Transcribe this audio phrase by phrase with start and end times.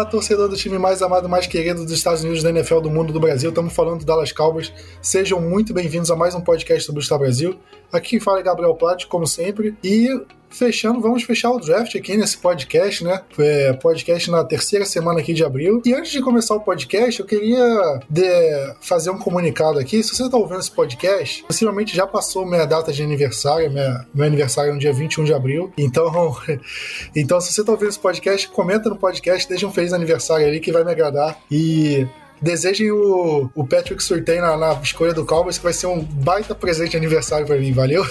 [0.00, 3.12] Fala, torcedor do time mais amado, mais querido dos Estados Unidos, da NFL, do mundo,
[3.12, 3.50] do Brasil.
[3.50, 4.72] Estamos falando do Dallas Cowboys.
[5.02, 7.58] Sejam muito bem-vindos a mais um podcast do Star Brasil.
[7.92, 9.76] Aqui fala Gabriel Platt, como sempre.
[9.84, 10.08] E
[10.50, 13.20] fechando, vamos fechar o draft aqui nesse podcast, né?
[13.38, 15.80] É, podcast na terceira semana aqui de abril.
[15.84, 20.02] E antes de começar o podcast, eu queria de, fazer um comunicado aqui.
[20.02, 23.70] Se você está ouvindo esse podcast, possivelmente já passou minha data de aniversário.
[23.70, 25.72] Minha, meu aniversário é no dia 21 de abril.
[25.78, 26.36] Então,
[27.14, 30.60] então se você está ouvindo esse podcast, comenta no podcast, deixa um feliz aniversário ali
[30.60, 31.38] que vai me agradar.
[31.50, 32.06] E
[32.40, 36.54] Desejem o, o Patrick Surtain na, na, escolha do Cowboys, que vai ser um baita
[36.54, 38.04] presente de aniversário para mim, valeu?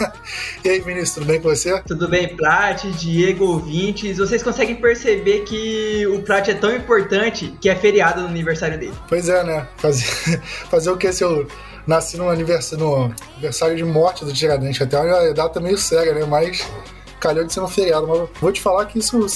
[0.64, 1.82] e aí, Vinícius, tudo bem com você?
[1.82, 4.16] Tudo bem, Plat, Diego, ouvintes.
[4.16, 8.94] Vocês conseguem perceber que o Plat é tão importante que é feriado no aniversário dele.
[9.08, 9.68] Pois é, né?
[9.76, 10.40] Fazer,
[10.70, 11.46] fazer o que se eu
[11.86, 16.24] nasci no aniversário, no aniversário de morte do Tiradentes, até uma data meio séria, né?
[16.24, 16.66] Mas
[17.20, 18.06] calhou de ser um feriado.
[18.06, 19.26] Mas vou te falar que isso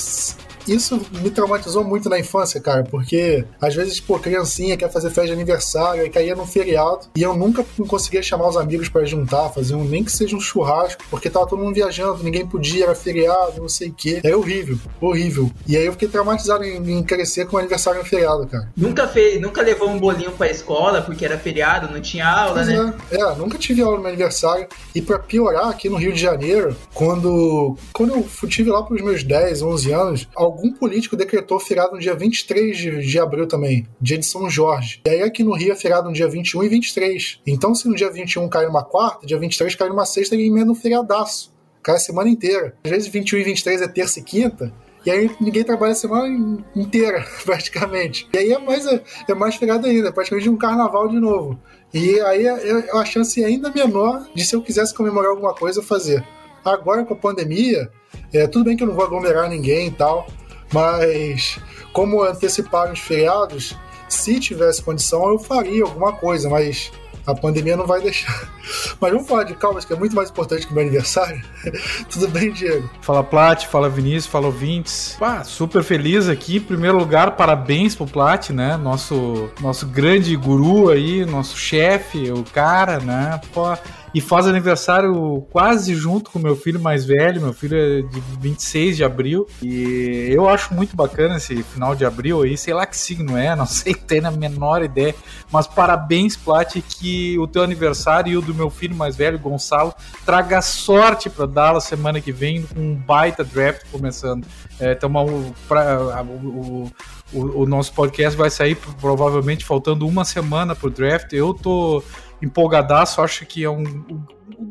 [0.66, 5.26] isso me traumatizou muito na infância, cara, porque às vezes, pô, criancinha quer fazer festa
[5.26, 9.50] de aniversário e caía num feriado e eu nunca conseguia chamar os amigos para juntar,
[9.50, 12.94] fazer um, nem que seja um churrasco, porque tava todo mundo viajando, ninguém podia, era
[12.94, 14.20] feriado, não sei o quê.
[14.22, 15.50] É horrível, horrível.
[15.66, 18.68] E aí eu fiquei traumatizado em, em crescer com o aniversário no feriado, cara.
[18.76, 22.68] Nunca fez, nunca levou um bolinho pra escola porque era feriado, não tinha aula, pois
[22.68, 22.94] né?
[23.10, 24.66] É, é, nunca tive aula no meu aniversário.
[24.94, 29.22] E para piorar, aqui no Rio de Janeiro, quando, quando eu tive lá pros meus
[29.22, 30.28] 10, 11 anos,
[30.60, 35.00] algum político decretou feriado no dia 23 de, de abril também, dia de São Jorge.
[35.06, 37.40] E aí aqui no Rio é feriado no dia 21 e 23.
[37.46, 40.70] Então se no dia 21 cai numa quarta, dia 23 cai numa sexta e emenda
[40.70, 41.52] um feriadaço.
[41.82, 42.76] Cai a semana inteira.
[42.84, 44.72] Às vezes 21 e 23 é terça e quinta,
[45.04, 48.28] e aí ninguém trabalha a semana inteira, praticamente.
[48.34, 51.58] E aí é mais, é mais feriado ainda, é praticamente um carnaval de novo.
[51.92, 55.54] E aí é, é a chance é ainda menor de se eu quisesse comemorar alguma
[55.54, 56.22] coisa, fazer.
[56.62, 57.90] Agora com a pandemia,
[58.32, 60.26] é, tudo bem que eu não vou aglomerar ninguém e tal,
[60.72, 61.58] mas
[61.92, 63.76] como anteciparam os feriados,
[64.08, 66.90] se tivesse condição eu faria alguma coisa, mas
[67.26, 68.50] a pandemia não vai deixar.
[69.00, 71.42] Mas vamos falar de calmas, que é muito mais importante que o meu aniversário.
[72.08, 72.88] Tudo bem, Diego?
[73.00, 75.16] Fala Plat, fala Vinícius, fala ouvintes.
[75.18, 76.56] Pá, super feliz aqui.
[76.58, 78.76] Em primeiro lugar, parabéns pro Plat, né?
[78.76, 83.40] Nosso, nosso grande guru aí, nosso chefe, o cara, né?
[83.52, 83.76] Pô,
[84.12, 87.40] e faz aniversário quase junto com meu filho mais velho.
[87.40, 89.46] Meu filho é de 26 de abril.
[89.62, 92.56] E eu acho muito bacana esse final de abril aí.
[92.56, 95.14] Sei lá que signo é, não sei, tem a menor ideia.
[95.50, 99.94] Mas parabéns, Plat, que o teu aniversário e o do meu filho mais velho, Gonçalo,
[100.24, 104.46] traga sorte para Dallas semana que vem com um baita draft começando.
[104.78, 106.90] É, então, o, pra, o,
[107.32, 111.32] o, o nosso podcast vai sair provavelmente faltando uma semana pro draft.
[111.32, 112.02] Eu tô
[112.42, 114.26] empolgadaço, acho que é um,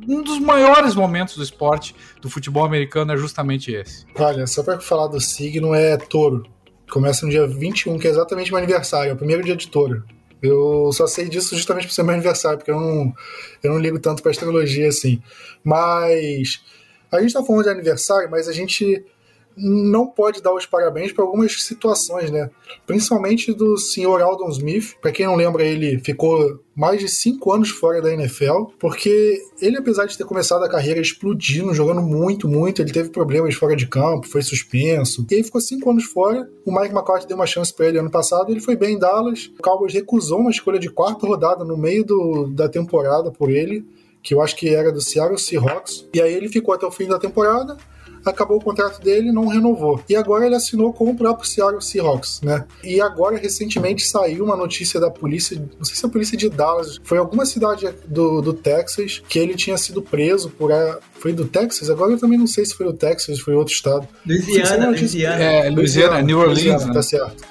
[0.07, 4.05] um dos maiores momentos do esporte, do futebol americano, é justamente esse.
[4.15, 6.45] Olha, só para falar do signo, é touro.
[6.89, 10.03] Começa no dia 21, que é exatamente meu aniversário, é o primeiro dia de touro.
[10.41, 13.13] Eu só sei disso justamente por ser meu aniversário, porque eu não,
[13.61, 15.21] eu não ligo tanto para astrologia assim.
[15.63, 16.61] Mas
[17.11, 19.05] a gente tá falando de aniversário, mas a gente
[19.59, 22.49] não pode dar os parabéns para algumas situações, né?
[22.85, 24.95] Principalmente do senhor Aldon Smith.
[25.01, 29.77] Para quem não lembra, ele ficou mais de cinco anos fora da NFL, porque ele,
[29.77, 33.85] apesar de ter começado a carreira explodindo, jogando muito, muito, ele teve problemas fora de
[33.85, 35.25] campo, foi suspenso.
[35.29, 36.49] E aí ficou cinco anos fora.
[36.65, 39.51] O Mike McCarthy deu uma chance para ele ano passado, ele foi bem em Dallas.
[39.59, 43.85] O Cowboys recusou uma escolha de quarta rodada no meio do, da temporada por ele
[44.21, 46.07] que eu acho que era do Seattle Seahawks.
[46.13, 47.77] E aí ele ficou até o fim da temporada
[48.25, 50.01] acabou o contrato dele não renovou.
[50.09, 52.65] E agora ele assinou com o próprio Seattle Seahawks, né?
[52.83, 56.49] E agora, recentemente, saiu uma notícia da polícia, não sei se é a polícia de
[56.49, 60.71] Dallas, foi alguma cidade do, do Texas, que ele tinha sido preso por.
[60.71, 61.89] A, foi do Texas?
[61.89, 64.07] Agora eu também não sei se foi do Texas, foi outro estado.
[64.25, 65.43] Louisiana, Louisiana.
[65.43, 66.57] É, Louisiana, New Orleans.
[66.63, 66.93] Louisiana, né?
[66.93, 67.43] Tá certo.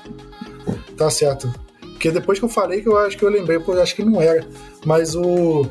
[0.97, 1.53] Tá certo.
[1.81, 4.05] Porque depois que eu falei que eu acho que eu lembrei, pô, eu acho que
[4.05, 4.47] não era.
[4.85, 5.67] Mas o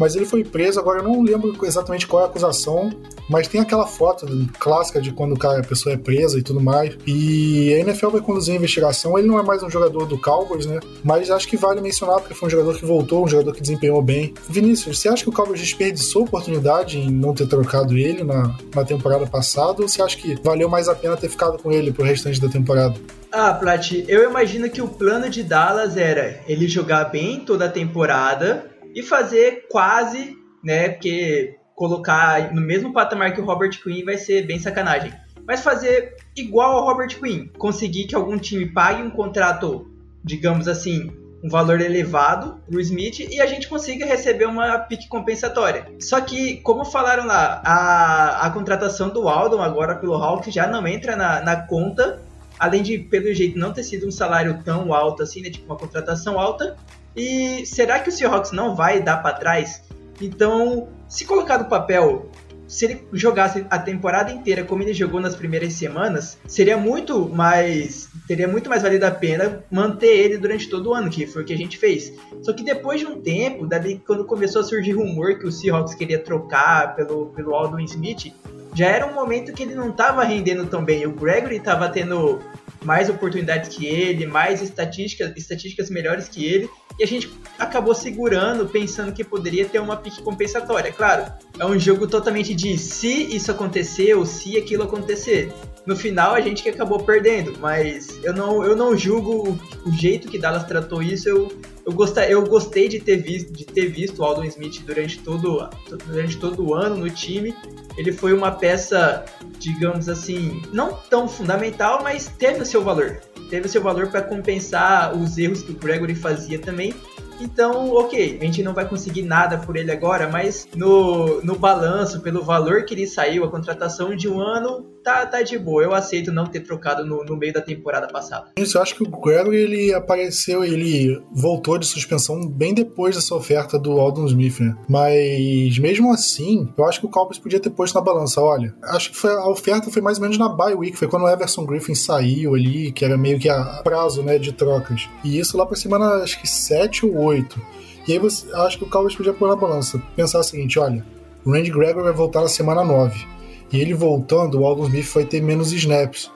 [0.00, 2.90] mas ele foi preso, agora eu não lembro exatamente qual é a acusação,
[3.28, 4.26] mas tem aquela foto
[4.58, 6.96] clássica de quando a pessoa é presa e tudo mais.
[7.06, 9.18] E a NFL vai conduzir a investigação.
[9.18, 10.80] Ele não é mais um jogador do Cowboys, né?
[11.04, 14.00] Mas acho que vale mencionar porque foi um jogador que voltou, um jogador que desempenhou
[14.00, 14.32] bem.
[14.48, 18.56] Vinícius, você acha que o Cowboys desperdiçou a oportunidade em não ter trocado ele na,
[18.74, 19.82] na temporada passada?
[19.82, 22.48] Ou você acha que valeu mais a pena ter ficado com ele pro restante da
[22.48, 22.94] temporada?
[23.30, 27.68] Ah, Plat, eu imagino que o plano de Dallas era ele jogar bem toda a
[27.68, 30.90] temporada e fazer quase, né?
[30.90, 35.12] Porque colocar no mesmo patamar que o Robert Quinn vai ser bem sacanagem.
[35.46, 39.90] Mas fazer igual ao Robert Quinn, conseguir que algum time pague um contrato,
[40.22, 41.10] digamos assim,
[41.42, 45.86] um valor elevado pro Smith e a gente consiga receber uma pique compensatória.
[45.98, 50.86] Só que, como falaram lá, a, a contratação do Aldon agora pelo Hawks já não
[50.86, 52.20] entra na, na conta
[52.60, 55.48] além de, pelo jeito, não ter sido um salário tão alto assim, né?
[55.48, 56.76] Tipo, uma contratação alta.
[57.16, 59.82] E será que o Seahawks não vai dar para trás?
[60.20, 62.30] Então, se colocar no papel
[62.70, 68.08] se ele jogasse a temporada inteira como ele jogou nas primeiras semanas, seria muito mais.
[68.28, 71.44] Teria muito mais valido a pena manter ele durante todo o ano, que foi o
[71.44, 72.12] que a gente fez.
[72.42, 73.68] Só que depois de um tempo,
[74.06, 78.32] quando começou a surgir rumor que o Seahawks queria trocar pelo, pelo Aldon Smith,
[78.72, 81.04] já era um momento que ele não estava rendendo tão bem.
[81.06, 82.38] O Gregory estava tendo
[82.84, 86.68] mais oportunidades que ele, mais estatísticas, estatísticas melhores que ele,
[86.98, 90.92] e a gente acabou segurando, pensando que poderia ter uma pique compensatória.
[90.92, 95.52] Claro, é um jogo totalmente de se isso acontecer ou se aquilo acontecer.
[95.84, 100.28] No final a gente que acabou perdendo, mas eu não, eu não julgo o jeito
[100.28, 101.52] que Dallas tratou isso, eu,
[101.86, 105.68] eu, gostei, eu gostei de ter visto, de ter visto o Aldon Smith durante todo,
[106.06, 107.54] durante todo o ano no time.
[107.96, 109.24] Ele foi uma peça,
[109.58, 113.20] digamos assim, não tão fundamental, mas teve o seu valor.
[113.50, 116.94] Teve o seu valor para compensar os erros que o Gregory fazia também.
[117.40, 122.20] Então, ok, a gente não vai conseguir nada por ele agora, mas no, no balanço,
[122.20, 125.82] pelo valor que ele saiu, a contratação de um ano, tá, tá de boa.
[125.82, 128.48] Eu aceito não ter trocado no, no meio da temporada passada.
[128.56, 133.34] Isso, eu acho que o Gregory ele apareceu, ele voltou de suspensão bem depois dessa
[133.34, 134.76] oferta do Aldon Smith, né?
[134.88, 138.40] Mas mesmo assim, eu acho que o Cowboys podia ter posto na balança.
[138.40, 141.24] Olha, acho que foi, a oferta foi mais ou menos na bye week, foi quando
[141.24, 145.08] o Everson Griffin saiu ali, que era meio que a prazo, né, de trocas.
[145.24, 147.60] E isso lá pra semana, acho que 7 ou 8.
[148.08, 150.02] E aí você, acho que o Cowboys podia pôr na balança.
[150.16, 151.04] Pensar o seguinte, olha,
[151.44, 153.39] o Randy Gregory vai voltar na semana 9
[153.72, 156.30] e ele voltando, o Aldon Smith vai ter menos snaps.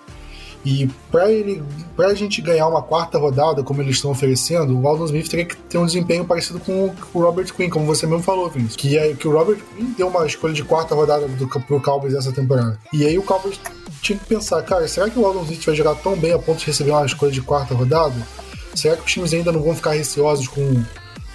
[0.65, 1.63] E para ele,
[1.95, 5.57] pra gente ganhar uma quarta rodada, como eles estão oferecendo, o Aldon Smith teria que
[5.57, 8.77] ter um desempenho parecido com o Robert Quinn, como você mesmo falou, Vince.
[8.77, 12.15] Que, é, que o Robert Quinn deu uma escolha de quarta rodada do, pro Cowboys
[12.15, 12.79] essa temporada.
[12.95, 13.61] E aí o Cowboys
[14.01, 16.61] tinha que pensar, cara, será que o Aldon Smith vai jogar tão bem a ponto
[16.61, 18.17] de receber uma escolha de quarta rodada?
[18.75, 20.83] Será que os times ainda não vão ficar receosos com,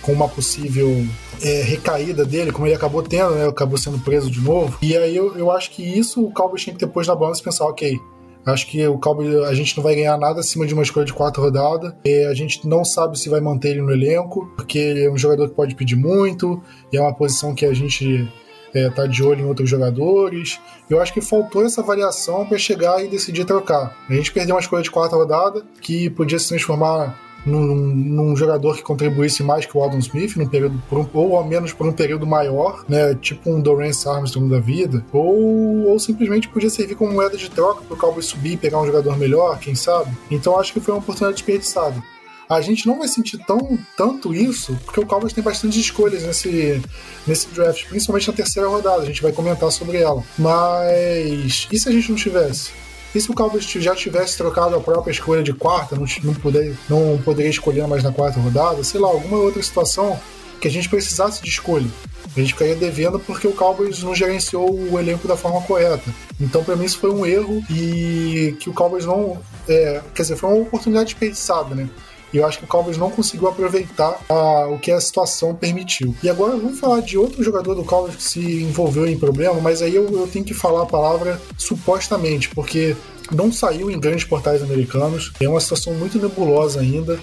[0.01, 1.05] com uma possível
[1.43, 3.47] é, recaída dele, como ele acabou tendo, né?
[3.47, 4.77] Acabou sendo preso de novo.
[4.81, 7.65] E aí eu, eu acho que isso o Cowboys tinha que depois na balança pensar,
[7.65, 7.99] ok,
[8.45, 11.13] Acho que o Cowboys a gente não vai ganhar nada acima de uma escolha de
[11.13, 11.95] quarta rodada.
[12.03, 15.17] E a gente não sabe se vai manter ele no elenco, porque ele é um
[15.17, 18.27] jogador que pode pedir muito, e é uma posição que a gente
[18.73, 20.59] é, tá de olho em outros jogadores.
[20.89, 23.95] Eu acho que faltou essa variação para chegar e decidir trocar.
[24.09, 28.75] A gente perdeu uma escolha de quarta rodada que podia se transformar num, num, jogador
[28.75, 31.91] que contribuísse mais que o Aldon Smith, num período, um, ou ao menos por um
[31.91, 33.15] período maior, né?
[33.15, 37.81] Tipo um Dorance Armstrong da vida, ou, ou simplesmente podia servir como moeda de troca
[37.81, 40.11] para o Cowboys subir e pegar um jogador melhor, quem sabe?
[40.29, 42.01] Então acho que foi uma oportunidade desperdiçada.
[42.49, 46.81] A gente não vai sentir tão, tanto isso, porque o Cowboys tem bastante escolhas nesse,
[47.27, 49.03] nesse draft, principalmente na terceira rodada.
[49.03, 50.23] A gente vai comentar sobre ela.
[50.35, 52.71] Mas e se a gente não tivesse?
[53.13, 56.77] E se o Cowboys já tivesse trocado a própria escolha de quarta, não, não, poder,
[56.87, 60.19] não poderia escolher mais na quarta rodada, sei lá, alguma outra situação
[60.59, 61.87] que a gente precisasse de escolha.
[62.35, 66.13] A gente ficaria devendo porque o Cowboys não gerenciou o elenco da forma correta.
[66.39, 69.39] Então, para mim, isso foi um erro e que o Cowboys não.
[69.67, 71.89] É, quer dizer, foi uma oportunidade desperdiçada, né?
[72.33, 76.15] E eu acho que o Cowboys não conseguiu aproveitar a, o que a situação permitiu.
[76.21, 79.81] E agora vamos falar de outro jogador do Cowboys que se envolveu em problema, mas
[79.81, 82.95] aí eu, eu tenho que falar a palavra supostamente, porque
[83.31, 85.31] não saiu em grandes portais americanos.
[85.39, 87.19] É uma situação muito nebulosa ainda,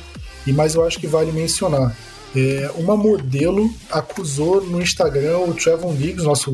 [0.47, 1.97] e mas eu acho que vale mencionar.
[2.35, 6.53] É, uma modelo acusou no Instagram o Trevon Diggs, nosso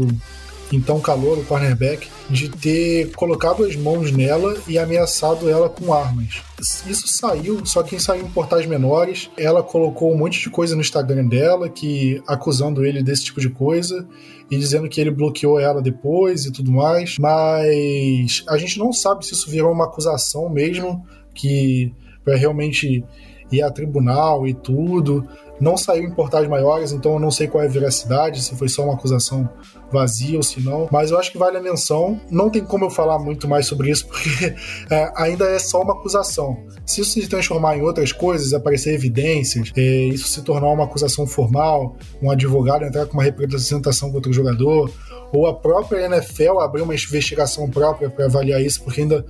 [0.71, 6.43] então calor, o cornerback, de ter colocado as mãos nela e ameaçado ela com armas.
[6.87, 9.31] Isso saiu, só que saiu em portais menores.
[9.37, 13.51] Ela colocou um monte de coisa no Instagram dela, que acusando ele desse tipo de
[13.51, 14.07] coisa
[14.51, 17.19] e dizendo que ele bloqueou ela depois e tudo mais.
[17.19, 21.05] Mas a gente não sabe se isso virou uma acusação mesmo,
[21.35, 21.93] que
[22.25, 23.05] para realmente
[23.53, 25.27] ir a tribunal e tudo.
[25.61, 28.69] Não saiu em portais maiores, então eu não sei qual é a veracidade, se foi
[28.69, 29.49] só uma acusação
[29.93, 30.89] vazia ou se não.
[30.91, 32.21] Mas eu acho que vale a menção.
[32.31, 34.55] Não tem como eu falar muito mais sobre isso, porque
[34.91, 36.57] é, ainda é só uma acusação.
[36.85, 41.27] Se isso se transformar em outras coisas, aparecer evidências, é, isso se tornar uma acusação
[41.27, 44.91] formal, um advogado entrar com uma representação contra o jogador,
[45.33, 49.25] ou a própria NFL abrir uma investigação própria para avaliar isso, porque ainda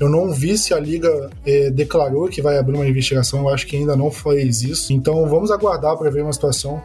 [0.00, 3.66] eu não vi se a liga é, declarou que vai abrir uma investigação, eu acho
[3.66, 4.92] que ainda não fez isso.
[4.92, 6.82] Então vamos aguardar para ver uma situação.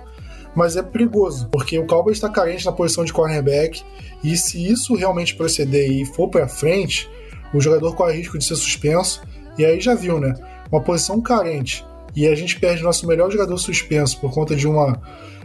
[0.55, 3.81] Mas é perigoso, porque o Cowboys está carente na posição de cornerback,
[4.23, 7.09] e se isso realmente proceder e for para frente,
[7.51, 9.23] o jogador corre risco de ser suspenso.
[9.57, 10.35] E aí já viu, né?
[10.71, 11.83] Uma posição carente
[12.15, 15.01] e a gente perde nosso melhor jogador suspenso por conta de uma,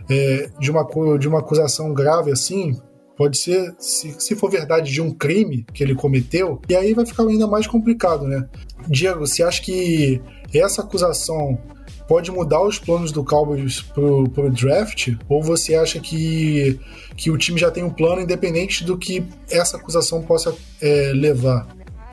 [0.08, 0.86] é, de uma,
[1.18, 2.78] de uma acusação grave assim,
[3.18, 7.04] Pode ser, se, se for verdade, de um crime que ele cometeu, e aí vai
[7.04, 8.48] ficar ainda mais complicado, né?
[8.86, 10.22] Diego, você acha que
[10.54, 11.58] essa acusação
[12.06, 15.16] pode mudar os planos do Cowboys pro, pro draft?
[15.28, 16.78] Ou você acha que,
[17.16, 21.66] que o time já tem um plano independente do que essa acusação possa é, levar?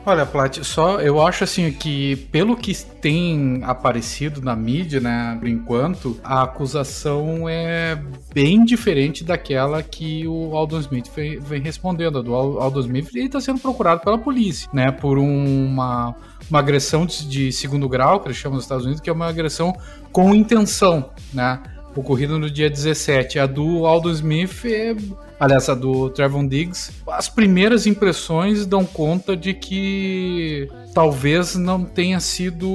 [0.07, 5.47] Olha, Plat, só eu acho assim que pelo que tem aparecido na mídia, né, por
[5.47, 7.99] enquanto, a acusação é
[8.31, 11.09] bem diferente daquela que o Aldon Smith
[11.41, 12.19] vem, respondendo.
[12.19, 16.15] A do Aldon Smith ele está sendo procurado pela polícia, né, por uma
[16.47, 19.27] uma agressão de, de segundo grau, que eles chamam nos Estados Unidos, que é uma
[19.27, 19.75] agressão
[20.11, 21.59] com intenção, né?
[21.95, 23.39] Ocorrido no dia 17.
[23.39, 24.95] A do Aldo Smith é
[25.39, 32.19] aliás, a do Trevon Diggs, as primeiras impressões dão conta de que talvez não tenha
[32.19, 32.67] sido.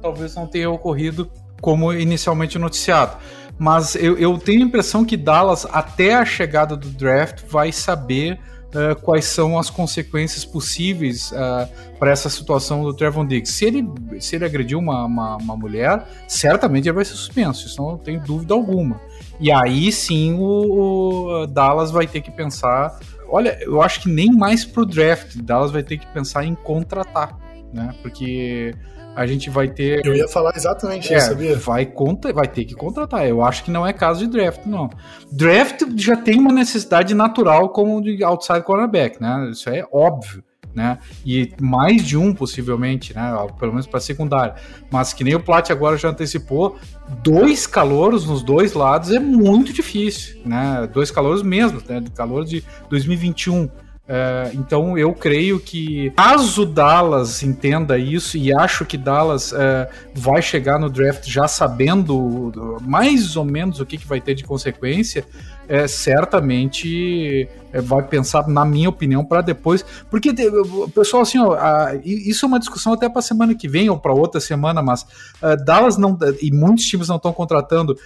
[0.00, 3.18] Talvez não tenha ocorrido como inicialmente noticiado.
[3.58, 8.40] Mas eu, eu tenho a impressão que Dallas, até a chegada do draft, vai saber
[8.74, 13.52] uh, quais são as consequências possíveis uh, para essa situação do Trevon Diggs.
[13.52, 13.88] Se ele,
[14.20, 18.20] se ele agrediu uma, uma, uma, mulher, certamente ele vai ser suspenso, isso não tenho
[18.20, 19.00] dúvida alguma.
[19.38, 22.98] E aí sim o, o Dallas vai ter que pensar.
[23.28, 27.38] Olha, eu acho que nem mais pro draft, Dallas vai ter que pensar em contratar,
[27.72, 27.94] né?
[28.02, 28.74] Porque
[29.14, 30.04] a gente vai ter.
[30.04, 31.56] Eu ia falar exatamente é, isso, sabia?
[31.56, 33.26] Vai, conta, vai ter que contratar.
[33.26, 34.88] Eu acho que não é caso de draft, não.
[35.30, 39.50] Draft já tem uma necessidade natural como de outside cornerback, né?
[39.50, 40.42] Isso é óbvio.
[40.72, 40.98] Né?
[41.26, 43.32] E mais de um, possivelmente, né?
[43.58, 44.54] Pelo menos para secundária.
[44.88, 46.78] Mas que nem o Plat agora já antecipou,
[47.24, 50.88] dois calouros nos dois lados é muito difícil, né?
[50.92, 52.04] Dois calouros mesmo, né?
[52.14, 53.68] Calor de 2021.
[54.12, 60.42] É, então eu creio que caso Dallas entenda isso e acho que Dallas é, vai
[60.42, 65.24] chegar no draft já sabendo mais ou menos o que, que vai ter de consequência,
[65.68, 67.48] é, certamente
[67.84, 69.84] vai pensar, na minha opinião, para depois.
[70.10, 70.34] Porque,
[70.92, 71.56] pessoal, assim, ó,
[72.02, 75.02] isso é uma discussão até para semana que vem ou para outra semana, mas
[75.40, 76.18] uh, Dallas não.
[76.42, 77.96] E muitos times não estão contratando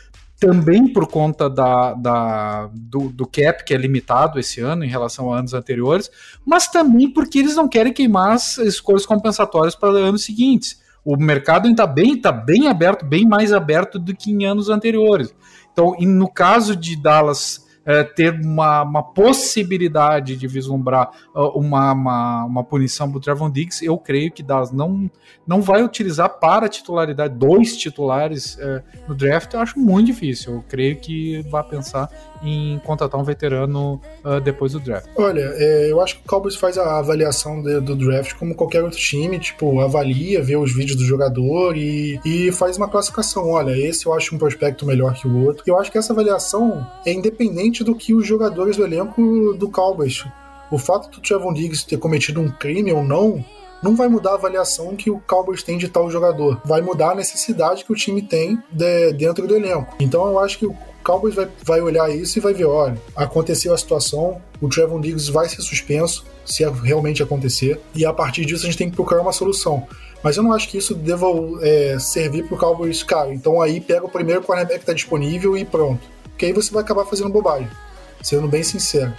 [0.45, 5.33] também por conta da, da do, do, cap, que é limitado esse ano em relação
[5.33, 6.11] a anos anteriores,
[6.45, 10.83] mas também porque eles não querem queimar as escolhas compensatórias para anos seguintes.
[11.03, 15.35] O mercado está bem, tá bem aberto, bem mais aberto do que em anos anteriores.
[15.73, 22.45] Então, no caso de Dallas é, ter uma, uma, possibilidade de vislumbrar uh, uma, uma,
[22.45, 25.11] uma, punição para o Trevon Diggs, eu creio que Dallas não,
[25.47, 30.55] não vai utilizar para titularidade dois titulares uh, no draft, eu acho muito difícil.
[30.55, 32.09] Eu creio que vai pensar
[32.45, 35.09] em contratar um veterano uh, depois do draft.
[35.17, 38.83] Olha, é, eu acho que o Cowboys faz a avaliação de, do draft como qualquer
[38.83, 43.49] outro time, tipo, avalia, vê os vídeos do jogador e, e faz uma classificação.
[43.49, 45.65] Olha, esse eu acho um prospecto melhor que o outro.
[45.67, 50.25] Eu acho que essa avaliação é independente do que os jogadores do elenco do Cowboys.
[50.71, 53.45] O fato do Trevon Diggs ter cometido um crime ou não
[53.83, 56.61] não vai mudar a avaliação que o Cowboys tem de tal jogador.
[56.65, 59.95] Vai mudar a necessidade que o time tem de, dentro do elenco.
[60.01, 63.75] Então eu acho que o Cowboys vai, vai olhar isso e vai ver, olha, aconteceu
[63.75, 68.63] a situação, o Trevon Diggs vai ser suspenso, se realmente acontecer, e a partir disso
[68.63, 69.87] a gente tem que procurar uma solução.
[70.23, 71.27] Mas eu não acho que isso deva
[71.61, 73.35] é, servir para o Cowboys, cara.
[73.35, 76.14] Então aí pega o primeiro cornerback que está disponível e pronto.
[76.35, 77.71] Porque aí você vai acabar fazendo bobagem,
[78.23, 79.15] sendo bem sincero.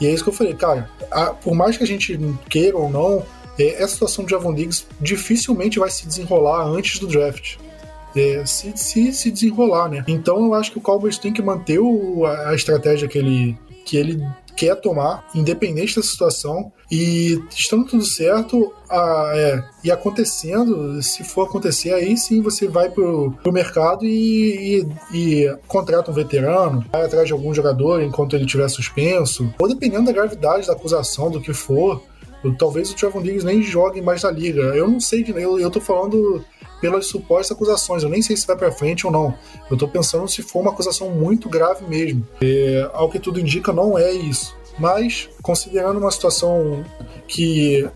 [0.00, 2.88] E é isso que eu falei, cara, a, por mais que a gente queira ou
[2.88, 3.24] não,
[3.58, 7.58] é, essa situação de Javon Diggs dificilmente vai se desenrolar antes do draft
[8.16, 10.04] é, se, se, se desenrolar, né?
[10.08, 13.56] Então eu acho que o Cowboys tem que manter o, a, a estratégia que ele,
[13.84, 14.24] que ele
[14.56, 21.46] quer tomar, independente da situação, e estando tudo certo, a, é, e acontecendo, se for
[21.46, 24.80] acontecer, aí sim você vai pro, pro mercado e,
[25.12, 29.68] e, e, contrata um veterano, vai atrás de algum jogador enquanto ele estiver suspenso, ou
[29.68, 32.02] dependendo da gravidade da acusação, do que for,
[32.58, 34.62] talvez o Trevor Diggs nem jogue mais na liga.
[34.74, 36.44] Eu não sei, eu, eu tô falando
[36.80, 38.02] pelas supostas acusações.
[38.02, 39.34] Eu nem sei se vai para frente ou não.
[39.70, 42.26] Eu tô pensando se for uma acusação muito grave mesmo.
[42.40, 44.54] É, ao que tudo indica, não é isso.
[44.78, 46.84] Mas, considerando uma situação
[47.28, 47.88] que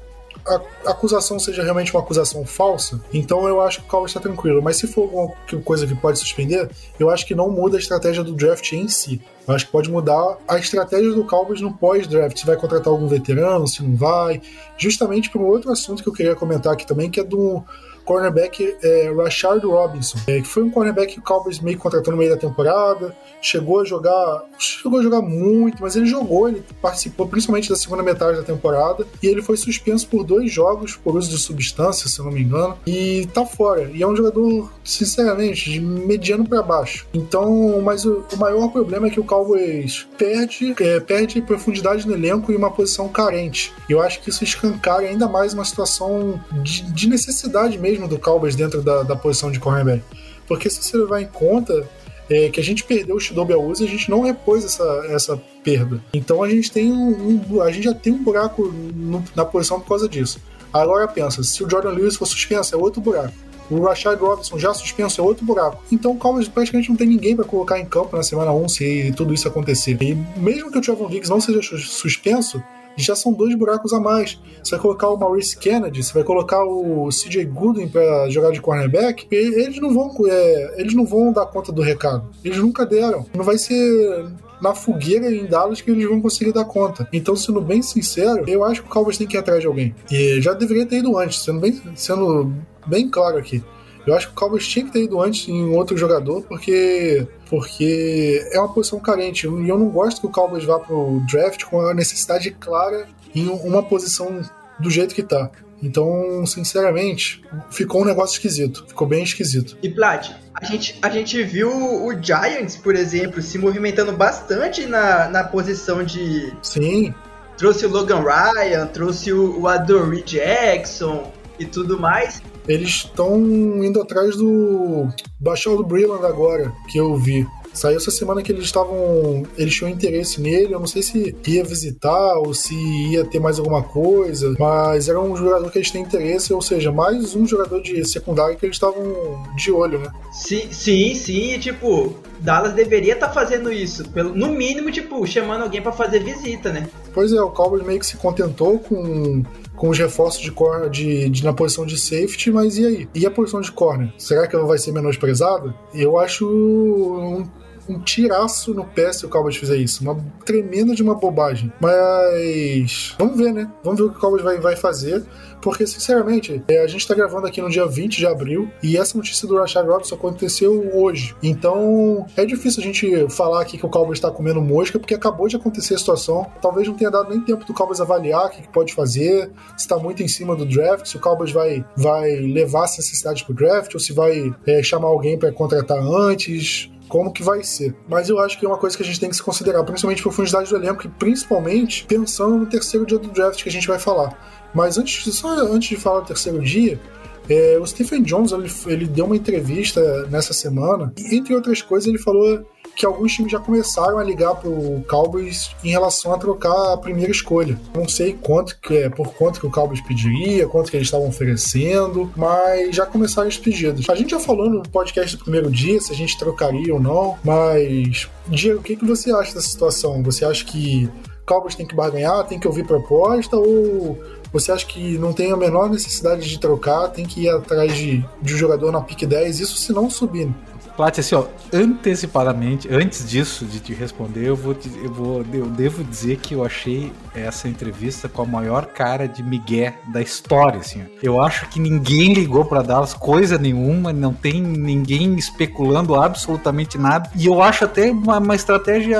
[0.47, 4.61] a acusação seja realmente uma acusação falsa, então eu acho que o Cowboys está tranquilo.
[4.63, 8.23] Mas se for alguma coisa que pode suspender, eu acho que não muda a estratégia
[8.23, 9.23] do draft em si.
[9.49, 12.39] Eu acho que pode mudar a estratégia do Cowboys no pós-draft.
[12.39, 14.43] Se vai contratar algum veterano, se não vai.
[14.77, 17.63] Justamente para um outro assunto que eu queria comentar aqui também, que é do
[18.05, 22.19] cornerback é, Rashard Robinson, é, que foi um cornerback que o Cowboys meio contratou no
[22.19, 27.27] meio da temporada, chegou a jogar, chegou a jogar muito, mas ele jogou, ele participou
[27.29, 31.31] principalmente da segunda metade da temporada e ele foi suspenso por dois jogos por uso
[31.31, 33.91] de substância, se eu não me engano, e tá fora.
[33.93, 37.07] E é um jogador, sinceramente, de mediano para baixo.
[37.13, 42.15] Então, mas o, o, maior problema é que o Cowboys perde, é, perde profundidade no
[42.15, 43.73] elenco e uma posição carente.
[43.89, 48.55] Eu acho que isso escancara ainda mais uma situação de, de necessidade mesmo do Cowboys
[48.55, 50.03] dentro da, da posição de cornerback.
[50.47, 51.89] Porque se você levar em conta
[52.29, 56.03] é, que a gente perdeu o Shidobi Awuzi a gente não repôs essa, essa perda.
[56.13, 59.81] Então a gente tem um, um a gente já tem um buraco no, na posição
[59.81, 60.41] por causa disso.
[60.73, 63.33] Agora pensa, se o Jordan Lewis for suspenso, é outro buraco.
[63.71, 65.83] O Rashad Robinson já suspenso é outro buraco.
[65.91, 69.15] Então o Cowboys praticamente não tem ninguém para colocar em campo na semana 1 se
[69.17, 69.97] tudo isso acontecer.
[70.03, 72.63] E mesmo que o Trevor Diggs não seja suspenso,
[72.97, 74.39] já são dois buracos a mais.
[74.63, 78.61] Você vai colocar o Maurice Kennedy, você vai colocar o CJ Gooden para jogar de
[78.61, 82.29] cornerback, eles não vão é, eles não vão dar conta do recado.
[82.45, 83.27] Eles nunca deram.
[83.35, 84.27] Não vai ser
[84.61, 87.07] na fogueira em Dallas que eles vão conseguir dar conta.
[87.13, 89.95] Então, sendo bem sincero, eu acho que o Cowboys tem que ir atrás de alguém.
[90.11, 92.53] E já deveria ter ido antes, sendo bem, sendo
[92.87, 93.63] bem claro aqui.
[94.07, 98.49] Eu acho que o Cowboys tinha que ter ido antes em outro jogador, porque porque
[98.51, 99.47] é uma posição carente.
[99.47, 103.47] E eu não gosto que o Cowboys vá pro draft com a necessidade clara em
[103.49, 104.43] uma posição
[104.81, 105.49] do jeito que tá.
[105.81, 108.85] Então, sinceramente, ficou um negócio esquisito.
[108.89, 109.79] Ficou bem esquisito.
[109.85, 115.29] E Plat, a gente, a gente viu o Giants, por exemplo, se movimentando bastante na,
[115.29, 116.53] na posição de.
[116.61, 117.15] Sim.
[117.57, 122.43] Trouxe o Logan Ryan, trouxe o, o Adoree Jackson e tudo mais.
[122.67, 123.39] Eles estão
[123.85, 127.47] indo atrás do Bachar do Brilland agora, que eu vi.
[127.75, 129.43] Saiu essa semana que eles estavam.
[129.59, 130.73] Eles tinham interesse nele.
[130.73, 132.73] Eu não sei se ia visitar ou se
[133.11, 134.55] ia ter mais alguma coisa.
[134.59, 138.57] Mas era um jogador que eles têm interesse, ou seja, mais um jogador de secundário
[138.57, 140.09] que eles estavam de olho, né?
[140.33, 141.59] Sim, sim, sim.
[141.59, 144.09] Tipo, Dallas deveria estar tá fazendo isso.
[144.11, 146.89] Pelo, no mínimo, tipo, chamando alguém para fazer visita, né?
[147.13, 149.43] Pois é, o Cowboys meio que se contentou com
[149.77, 153.09] com os reforços de, corner, de, de, na posição de safety, mas e aí?
[153.15, 154.13] E a posição de corner?
[154.19, 155.75] Será que ela vai ser menosprezada?
[155.93, 157.49] Eu acho um
[157.89, 160.03] um tiraço no pé se o Cowboys fizer isso.
[160.03, 161.73] Uma tremenda de uma bobagem.
[161.81, 163.71] Mas vamos ver, né?
[163.83, 165.25] Vamos ver o que o Cowboys vai, vai fazer.
[165.65, 169.17] Porque, sinceramente, é, a gente tá gravando aqui no dia 20 de abril e essa
[169.17, 171.35] notícia do Rashad Robinson aconteceu hoje.
[171.43, 175.49] Então, é difícil a gente falar aqui que o Cowboys está comendo mosca, porque acabou
[175.49, 176.47] de acontecer a situação.
[176.61, 179.85] Talvez não tenha dado nem tempo do Cowboys avaliar o que, que pode fazer, se
[179.85, 183.55] está muito em cima do draft, se o Cowboys vai, vai levar essa necessidade pro
[183.55, 187.95] draft ou se vai é, chamar alguém para contratar antes como que vai ser.
[188.09, 190.21] Mas eu acho que é uma coisa que a gente tem que se considerar, principalmente
[190.21, 194.01] profundidade do elenco e principalmente pensando no terceiro dia do draft que a gente vai
[194.01, 194.37] falar.
[194.75, 197.01] Mas antes, só antes de falar do terceiro dia,
[197.49, 202.09] é, o Stephen Jones ele, ele, deu uma entrevista nessa semana e, entre outras coisas,
[202.09, 202.65] ele falou
[202.97, 207.33] que alguns times já começaram a ligar pro Cowboys em relação a trocar a primeira
[207.33, 207.79] escolha.
[207.93, 211.29] Não sei quanto que é, por quanto que o Cowboys pediria, quanto que eles estavam
[211.29, 214.09] oferecendo, mas já começaram os pedidos.
[214.09, 217.37] A gente já falou no podcast do primeiro dia se a gente trocaria ou não,
[217.45, 220.23] mas Diego, o que, que você acha dessa situação?
[220.23, 221.09] Você acha que
[221.43, 224.19] o Cowboys tem que barganhar, tem que ouvir proposta ou
[224.55, 228.25] você acha que não tem a menor necessidade de trocar, tem que ir atrás de,
[228.41, 230.49] de um jogador na pick 10, isso se não subir?
[230.97, 236.05] Plat, assim, ó, antecipadamente, antes disso de te responder, eu vou, eu vou, eu devo
[236.05, 241.05] dizer que eu achei essa entrevista com a maior cara de migué da história, assim.
[241.23, 247.29] Eu acho que ninguém ligou para Dallas coisa nenhuma, não tem ninguém especulando absolutamente nada.
[247.35, 249.19] E eu acho até uma, uma estratégia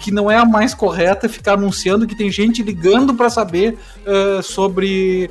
[0.00, 3.76] que não é a mais correta ficar anunciando que tem gente ligando para saber
[4.06, 5.30] uh, sobre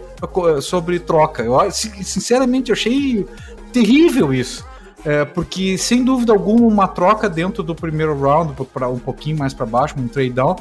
[0.62, 1.44] sobre troca.
[1.44, 3.26] Eu sinceramente eu achei
[3.72, 4.66] terrível isso.
[5.08, 9.54] É, porque, sem dúvida alguma, uma troca dentro do primeiro round, para um pouquinho mais
[9.54, 10.58] para baixo, um trade down,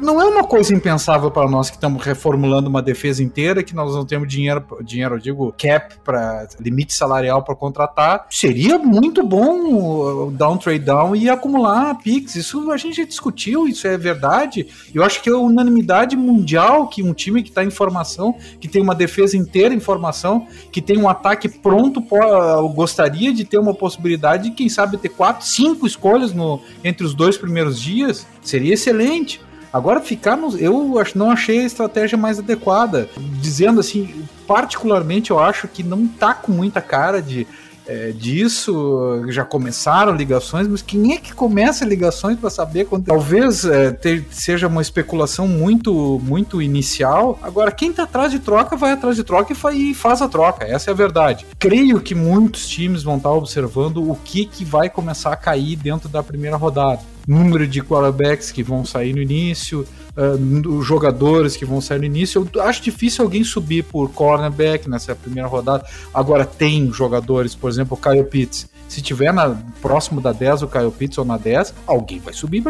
[0.00, 3.94] não é uma coisa impensável para nós que estamos reformulando uma defesa inteira, que nós
[3.94, 8.26] não temos dinheiro, dinheiro eu digo, cap para limite salarial para contratar.
[8.30, 12.34] Seria muito bom dar um trade down e acumular picks.
[12.36, 14.66] Isso a gente já discutiu, isso é verdade.
[14.94, 18.82] Eu acho que é unanimidade mundial que um time que está em formação, que tem
[18.82, 22.02] uma defesa inteira em formação, que tem um ataque pronto,
[22.74, 27.14] gostaria de ter uma possibilidade de, quem sabe, ter quatro, cinco escolhas no, entre os
[27.14, 28.26] dois primeiros dias.
[28.42, 29.40] Seria excelente.
[29.72, 30.56] Agora, ficar no.
[30.58, 33.08] Eu não achei a estratégia mais adequada.
[33.40, 37.46] Dizendo assim, particularmente, eu acho que não tá com muita cara de.
[37.92, 43.04] É, disso, já começaram ligações, mas quem é que começa ligações para saber quando.
[43.04, 47.38] Talvez é, ter, seja uma especulação muito, muito inicial.
[47.42, 50.64] Agora, quem tá atrás de troca vai atrás de troca e faz a troca.
[50.64, 51.44] Essa é a verdade.
[51.58, 55.76] Creio que muitos times vão estar tá observando o que, que vai começar a cair
[55.76, 57.00] dentro da primeira rodada.
[57.28, 62.48] Número de quarterbacks que vão sair no início, uh, jogadores que vão sair no início.
[62.54, 65.84] Eu acho difícil alguém subir por cornerback nessa primeira rodada.
[66.12, 68.70] Agora, tem jogadores, por exemplo, o Kyle Pitts.
[68.88, 72.62] Se tiver na, próximo da 10 o Kyle Pitts ou na 10, alguém vai subir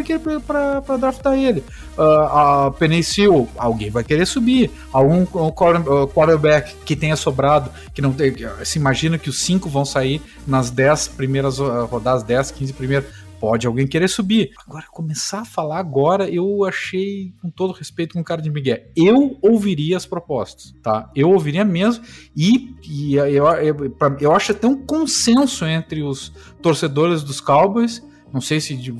[0.47, 1.65] para draftar ele.
[1.99, 4.71] Uh, a Penicil, alguém vai querer subir.
[4.93, 10.23] Algum quarterback que tenha sobrado, que não tem, se imagina que os 5 vão sair
[10.47, 14.53] nas 10 primeiras rodadas, 10, 15 primeiras pode alguém querer subir.
[14.65, 18.79] Agora, começar a falar agora, eu achei, com todo respeito, com o cara de Miguel.
[18.95, 21.11] Eu ouviria as propostas, tá?
[21.13, 22.05] Eu ouviria mesmo,
[22.37, 28.01] e, e eu, eu, eu acho até um consenso entre os torcedores dos Cowboys.
[28.33, 28.93] Não sei se de,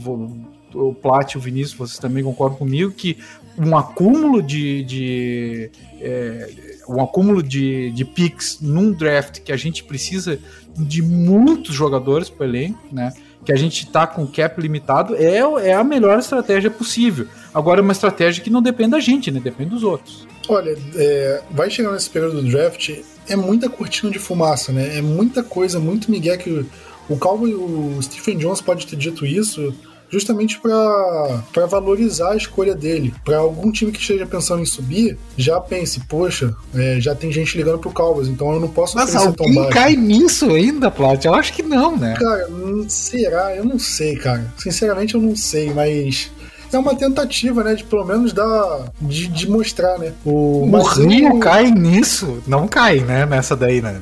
[0.75, 3.19] o Plat e o Vinícius, vocês também concordam comigo, que
[3.57, 4.83] um acúmulo de.
[4.83, 10.41] de é, um acúmulo de, de picks num draft que a gente precisa
[10.77, 13.13] de muitos jogadores para o elenco, né?
[13.45, 17.27] Que a gente está com cap limitado, é, é a melhor estratégia possível.
[17.53, 19.41] Agora é uma estratégia que não depende da gente, né?
[19.41, 20.27] Depende dos outros.
[20.49, 22.91] Olha, é, vai chegando nesse período do draft,
[23.29, 24.99] é muita cortina de fumaça, né?
[24.99, 26.65] É muita coisa, muito migué que
[27.09, 29.75] o Calvo o Stephen Jones pode ter dito isso
[30.13, 33.15] justamente para valorizar a escolha dele.
[33.25, 37.57] Para algum time que esteja pensando em subir, já pense, poxa, é, já tem gente
[37.57, 39.71] ligando pro Cowboys, então eu não posso Mas alguém tão baixo.
[39.71, 41.25] cai nisso ainda, Plat?
[41.25, 42.15] Eu acho que não, né?
[42.19, 43.57] Cara, hum, será?
[43.57, 44.53] Eu não sei, cara.
[44.59, 46.31] Sinceramente, eu não sei, mas
[46.71, 47.75] é uma tentativa, né?
[47.75, 48.93] De pelo menos dar.
[49.01, 50.13] de, de mostrar, né?
[50.25, 52.43] O, o Rio cai nisso.
[52.47, 53.25] Não cai, né?
[53.25, 54.01] Nessa daí, né?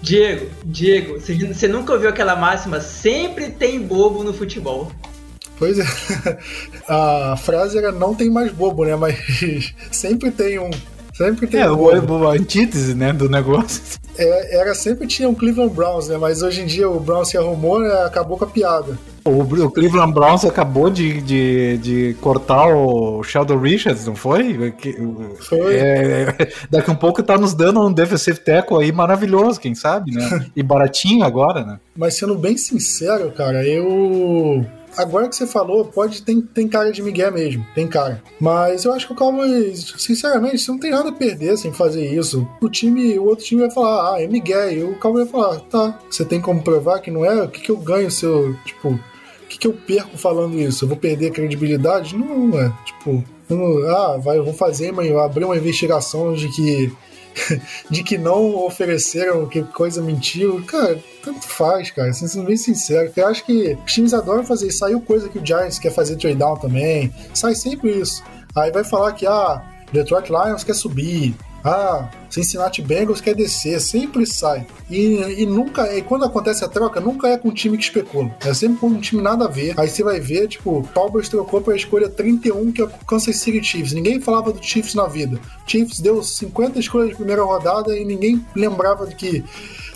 [0.00, 2.80] Diego, Diego, você nunca ouviu aquela máxima?
[2.80, 4.90] Sempre tem bobo no futebol.
[5.60, 5.84] Pois é.
[6.88, 8.96] A frase era não tem mais bobo, né?
[8.96, 9.16] Mas
[9.92, 10.70] sempre tem um.
[11.14, 14.00] Sempre tem é, um a antítese, né, do negócio.
[14.18, 16.18] É, era sempre tinha um Cleveland Browns, né?
[16.18, 17.90] Mas hoje em dia o Browns se arrumou, né?
[18.04, 18.98] Acabou com a piada.
[19.24, 24.74] O, o Cleveland Browns acabou de, de, de, cortar o Sheldon Richards, não foi?
[25.38, 25.74] Foi.
[25.74, 30.46] É, daqui um pouco tá nos dando um defensive tackle aí maravilhoso, quem sabe, né?
[30.54, 31.78] E baratinho agora, né?
[31.96, 37.02] Mas sendo bem sincero, cara, eu agora que você falou, pode tem, tem cara de
[37.02, 38.22] Miguel mesmo, tem cara.
[38.40, 42.06] Mas eu acho que o Cowboys, sinceramente, você não tem nada a perder sem fazer
[42.06, 42.48] isso.
[42.60, 44.72] O time, o outro time vai falar, ah, é Miguel.
[44.72, 47.42] E o Cowboys vai falar, tá, você tem como provar que não é?
[47.42, 48.98] O que, que eu ganho se eu, tipo,
[49.50, 50.84] que, que eu perco falando isso?
[50.84, 52.16] Eu vou perder credibilidade?
[52.16, 52.72] Não, é.
[52.84, 56.92] Tipo, não, ah, vai, eu vou fazer, mas abrir uma investigação de que
[57.90, 60.62] de que não ofereceram, que coisa mentiu.
[60.64, 62.12] Cara, tanto faz, cara.
[62.12, 63.12] Sendo bem sincero.
[63.14, 64.78] Eu acho que os times adoram fazer isso.
[64.78, 67.12] Saiu coisa que o Giants quer fazer trade down também.
[67.34, 68.22] Sai sempre isso.
[68.54, 71.34] Aí vai falar que, ah, Detroit Lions quer subir.
[71.64, 74.66] Ah, Cincinnati Bengals quer descer, sempre sai.
[74.88, 78.34] E, e nunca, e quando acontece a troca, nunca é com um time que especula.
[78.40, 79.78] É sempre com um time nada a ver.
[79.78, 83.36] Aí você vai ver, tipo, Cowboys trocou para a escolha 31, que é o Kansas
[83.36, 83.92] City Chiefs.
[83.92, 85.38] Ninguém falava do Chiefs na vida.
[85.66, 89.44] Chiefs deu 50 escolhas de primeira rodada e ninguém lembrava de que.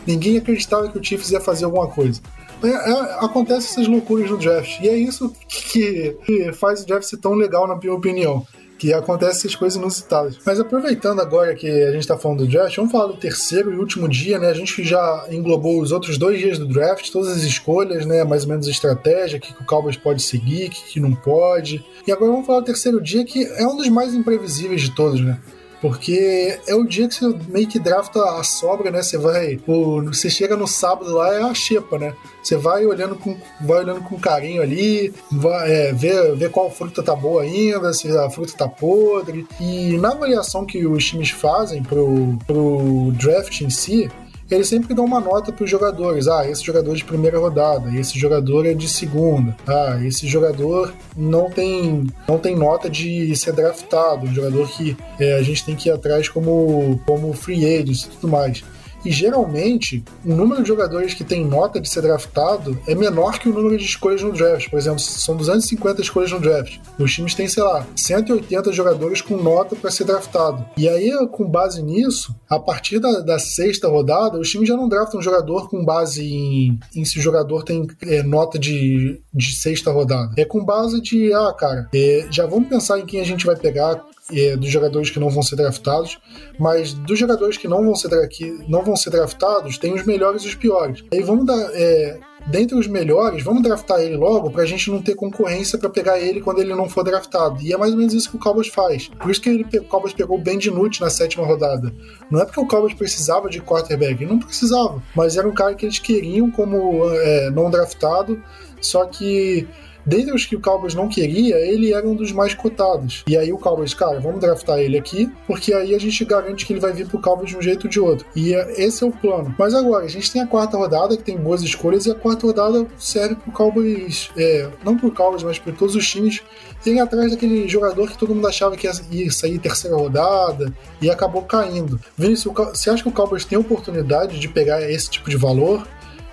[0.06, 2.20] Ninguém acreditava que o Chiefs ia fazer alguma coisa.
[2.62, 4.80] É, é, acontece essas loucuras no draft.
[4.80, 8.46] E é isso que, que faz o draft ser tão legal, na minha opinião
[8.84, 10.36] que acontecem essas coisas inusitadas.
[10.44, 13.78] Mas aproveitando agora que a gente está falando do draft, vamos falar do terceiro e
[13.78, 14.48] último dia, né?
[14.48, 18.22] A gente já englobou os outros dois dias do draft, todas as escolhas, né?
[18.24, 21.14] Mais ou menos a estratégia, o que, o Cowboys pode seguir, o que, que não
[21.14, 21.82] pode.
[22.06, 25.18] E agora vamos falar do terceiro dia, que é um dos mais imprevisíveis de todos,
[25.18, 25.40] né?
[25.84, 29.02] Porque é o dia que você meio que drafta a sobra, né?
[29.02, 29.60] Você vai.
[29.66, 32.14] O, você chega no sábado lá, é a xepa, né?
[32.42, 37.02] Você vai olhando com, vai olhando com carinho ali, vai é, ver, ver qual fruta
[37.02, 39.46] tá boa ainda, se a fruta tá podre.
[39.60, 44.10] E na avaliação que os times fazem pro, pro draft em si,
[44.50, 46.28] eles sempre dão uma nota para os jogadores.
[46.28, 49.56] Ah, esse jogador é de primeira rodada, esse jogador é de segunda.
[49.66, 55.34] Ah, esse jogador não tem, não tem nota de ser draftado, um jogador que é,
[55.34, 58.64] a gente tem que ir atrás como, como free agent e tudo mais.
[59.04, 63.48] E geralmente, o número de jogadores que tem nota de ser draftado é menor que
[63.48, 64.70] o número de escolhas no draft.
[64.70, 66.78] Por exemplo, são 250 escolhas no draft.
[66.98, 70.64] Os times têm, sei lá, 180 jogadores com nota para ser draftado.
[70.76, 74.88] E aí, com base nisso, a partir da, da, sexta rodada, os times já não
[74.88, 79.56] draftam um jogador com base em, em se o jogador tem é, nota de, de
[79.56, 80.32] sexta rodada.
[80.36, 83.56] É com base de, ah, cara, é, já vamos pensar em quem a gente vai
[83.56, 86.18] pegar, é, dos jogadores que não vão ser draftados,
[86.58, 90.42] mas dos jogadores que não vão ser, que não vão ser draftados, tem os melhores
[90.42, 91.04] e os piores.
[91.12, 91.58] Aí vamos dar.
[91.72, 96.20] É, dentre os melhores, vamos draftar ele logo pra gente não ter concorrência para pegar
[96.20, 97.60] ele quando ele não for draftado.
[97.60, 99.08] E é mais ou menos isso que o Cowboys faz.
[99.08, 101.92] Por isso que ele, o Cowboys pegou o Ben DiNucci na sétima rodada.
[102.30, 105.74] Não é porque o Cowboys precisava de quarterback, ele não precisava, mas era um cara
[105.74, 108.40] que eles queriam como é, não draftado,
[108.80, 109.66] só que
[110.04, 113.22] dentre os que o Cowboys não queria, ele era um dos mais cotados.
[113.26, 116.72] E aí o Cowboys, cara, vamos draftar ele aqui, porque aí a gente garante que
[116.72, 118.26] ele vai vir pro Cowboys de um jeito ou de outro.
[118.34, 119.54] E é, esse é o plano.
[119.58, 122.46] Mas agora, a gente tem a quarta rodada, que tem boas escolhas, e a quarta
[122.46, 126.42] rodada serve pro Cowboys, é, não pro Cowboys, mas para todos os times
[126.84, 131.42] irem atrás daquele jogador que todo mundo achava que ia sair terceira rodada e acabou
[131.42, 131.98] caindo.
[132.16, 135.86] Vinícius, você acha que o Cowboys tem oportunidade de pegar esse tipo de valor?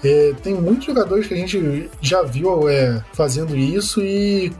[0.03, 4.51] É, tem muitos jogadores que a gente já viu é, fazendo isso e,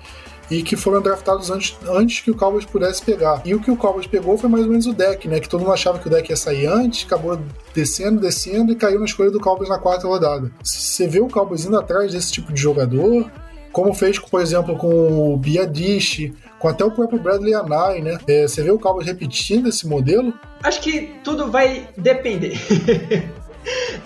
[0.50, 3.42] e que foram draftados antes, antes que o Cowboys pudesse pegar.
[3.44, 5.40] E o que o Cowboys pegou foi mais ou menos o deck, né?
[5.40, 7.40] Que todo mundo achava que o deck ia sair antes, acabou
[7.74, 10.52] descendo, descendo e caiu na escolha do Cowboys na quarta rodada.
[10.64, 13.32] Você vê o Cowboys indo atrás desse tipo de jogador,
[13.72, 18.20] como fez, por exemplo, com o Biadish, com até o próprio Bradley Anai, né?
[18.28, 20.34] É, você vê o Cowboys repetindo esse modelo?
[20.62, 22.54] Acho que tudo vai depender.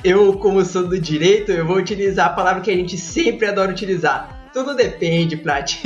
[0.03, 3.71] eu, como sou do direito, eu vou utilizar a palavra que a gente sempre adora
[3.71, 4.34] utilizar.
[4.55, 5.81] Tudo depende, Plat.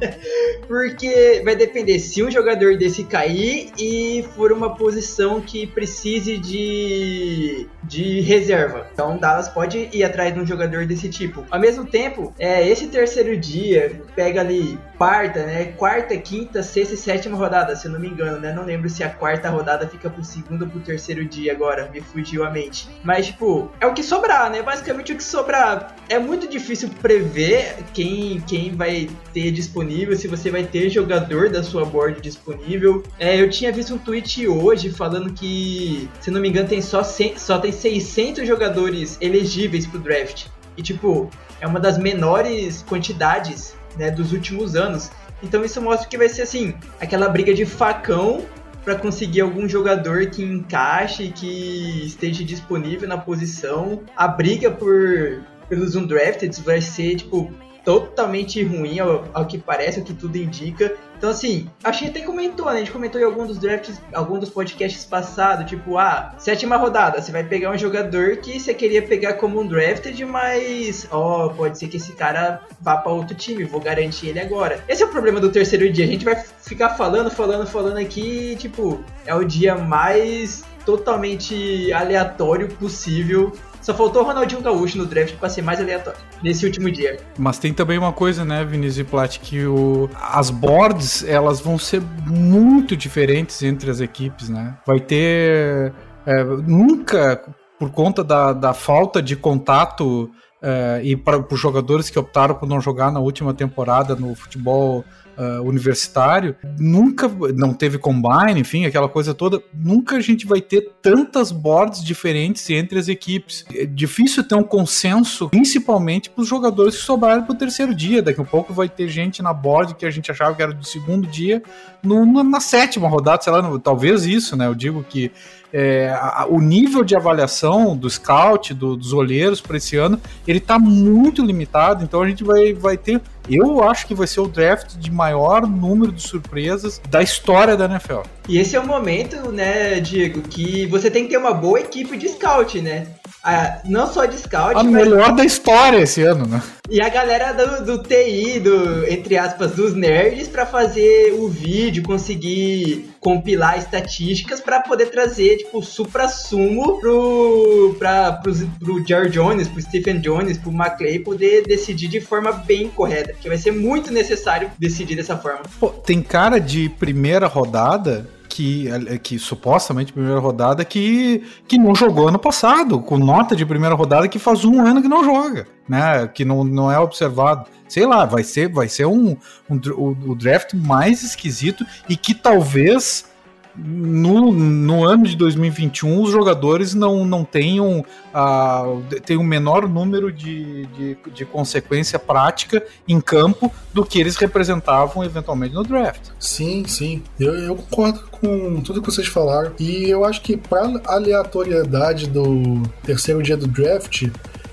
[0.68, 7.66] Porque vai depender se um jogador desse cair e for uma posição que precise de,
[7.82, 8.86] de reserva.
[8.92, 11.46] Então Dallas pode ir atrás de um jogador desse tipo.
[11.50, 15.64] Ao mesmo tempo, é, esse terceiro dia pega ali quarta, né?
[15.76, 18.52] Quarta, quinta, sexta e sétima rodada, se eu não me engano, né?
[18.52, 22.00] Não lembro se a quarta rodada fica pro segundo ou pro terceiro dia agora, me
[22.00, 22.88] fugiu a mente.
[23.02, 24.62] Mas, tipo, é o que sobrar, né?
[24.62, 25.96] Basicamente o que sobrar.
[26.08, 31.62] É muito difícil prever quem, quem vai ter disponível, se você vai ter jogador da
[31.62, 33.02] sua board disponível.
[33.18, 37.02] É, eu tinha visto um tweet hoje falando que, se não me engano, tem só,
[37.02, 40.46] 100, só tem 600 jogadores elegíveis pro draft.
[40.76, 45.10] E, tipo, é uma das menores quantidades né, dos últimos anos.
[45.42, 48.44] Então isso mostra que vai ser assim, aquela briga de facão
[48.84, 54.02] para conseguir algum jogador que encaixe, que esteja disponível na posição.
[54.16, 57.50] A briga por pelos undrafted vai ser tipo
[57.84, 60.94] totalmente ruim ao, ao que parece, ao que tudo indica.
[61.16, 62.72] Então, assim, a gente até comentou, né?
[62.72, 67.22] A gente comentou em algum dos drafts, algum dos podcasts passados, tipo, ah, sétima rodada,
[67.22, 71.50] você vai pegar um jogador que você queria pegar como um drafted, mas, ó, oh,
[71.50, 74.82] pode ser que esse cara vá para outro time, vou garantir ele agora.
[74.88, 78.56] Esse é o problema do terceiro dia, a gente vai ficar falando, falando, falando aqui,
[78.56, 85.34] tipo, é o dia mais totalmente aleatório possível só faltou o Ronaldinho Gaúcho no draft
[85.34, 87.18] para ser mais aleatório nesse último dia.
[87.38, 91.76] Mas tem também uma coisa, né, Vinícius e Plat, que o, as boards elas vão
[91.78, 94.78] ser muito diferentes entre as equipes, né?
[94.86, 95.92] Vai ter
[96.24, 97.42] é, nunca
[97.78, 100.30] por conta da, da falta de contato
[100.62, 105.04] é, e para os jogadores que optaram por não jogar na última temporada no futebol
[105.42, 110.92] uh, universitário, nunca não teve combine, enfim, aquela coisa toda, nunca a gente vai ter
[111.02, 113.64] tantas boards diferentes entre as equipes.
[113.74, 118.22] É difícil ter um consenso, principalmente para os jogadores que sobraram para o terceiro dia.
[118.22, 120.84] Daqui a pouco vai ter gente na board que a gente achava que era do
[120.84, 121.62] segundo dia,
[122.02, 124.66] no, na sétima rodada, sei lá, no, talvez isso, né?
[124.66, 125.30] Eu digo que
[125.72, 130.58] é, a, o nível de avaliação do scout, do, dos olheiros para esse ano, ele
[130.58, 133.20] está muito limitado, então a gente vai, vai ter.
[133.48, 137.86] Eu acho que vai ser o draft de maior número de surpresas da história da
[137.86, 138.20] NFL.
[138.48, 142.16] E esse é o momento, né, Diego, que você tem que ter uma boa equipe
[142.16, 143.06] de scout, né?
[143.44, 144.92] Ah, não só de scout, a mas...
[144.92, 146.62] melhor da história esse ano, né?
[146.88, 152.02] E a galera do, do TI, do, entre aspas, dos nerds, para fazer o vídeo,
[152.02, 159.68] conseguir compilar estatísticas para poder trazer, tipo, o supra-sumo pro, pra, pro, pro Jerry Jones,
[159.68, 164.12] pro Stephen Jones, pro McClay poder decidir de forma bem correta, porque vai ser muito
[164.12, 165.62] necessário decidir dessa forma.
[165.78, 168.86] Pô, tem cara de primeira rodada que,
[169.22, 174.28] que supostamente primeira rodada que, que não jogou ano passado, com nota de primeira rodada
[174.28, 176.28] que faz um ano que não joga, né?
[176.28, 177.66] Que não, não é observado.
[177.88, 179.36] Sei lá, vai ser, vai ser um,
[179.68, 183.31] um, o, o draft mais esquisito e que talvez
[183.76, 188.04] no, no ano de 2021 os jogadores não, não tenham,
[188.34, 194.36] uh, tem um menor número de, de, de, consequência prática em campo do que eles
[194.36, 196.30] representavam eventualmente no draft.
[196.38, 197.22] Sim, sim.
[197.38, 199.72] Eu, eu concordo com tudo que vocês falaram.
[199.78, 204.28] E eu acho que para aleatoriedade do terceiro dia do draft,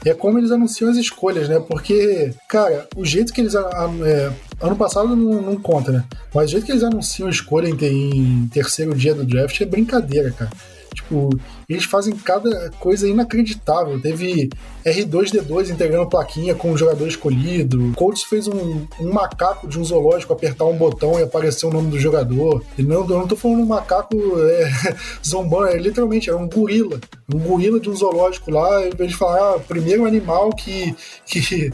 [0.05, 1.59] é como eles anunciam as escolhas, né?
[1.59, 3.55] Porque, cara, o jeito que eles.
[3.55, 4.31] É,
[4.61, 6.03] ano passado não, não, conta, né?
[6.33, 10.31] Mas o jeito que eles anunciam escolha em, em terceiro dia do draft é brincadeira,
[10.31, 10.51] cara.
[10.93, 11.29] Tipo,
[11.69, 14.01] eles fazem cada coisa inacreditável.
[14.01, 14.49] Teve
[14.83, 17.93] R2D2 integrando plaquinha com o jogador escolhido.
[17.95, 21.91] Colts fez um, um, macaco de um zoológico apertar um botão e aparecer o nome
[21.91, 22.63] do jogador.
[22.75, 26.99] E não, eu não tô falando um macaco é, zombando, é literalmente, era um gorila.
[27.31, 28.83] Um gorila de um zoológico lá.
[28.83, 31.71] Eles falaram, ah, primeiro animal que, que,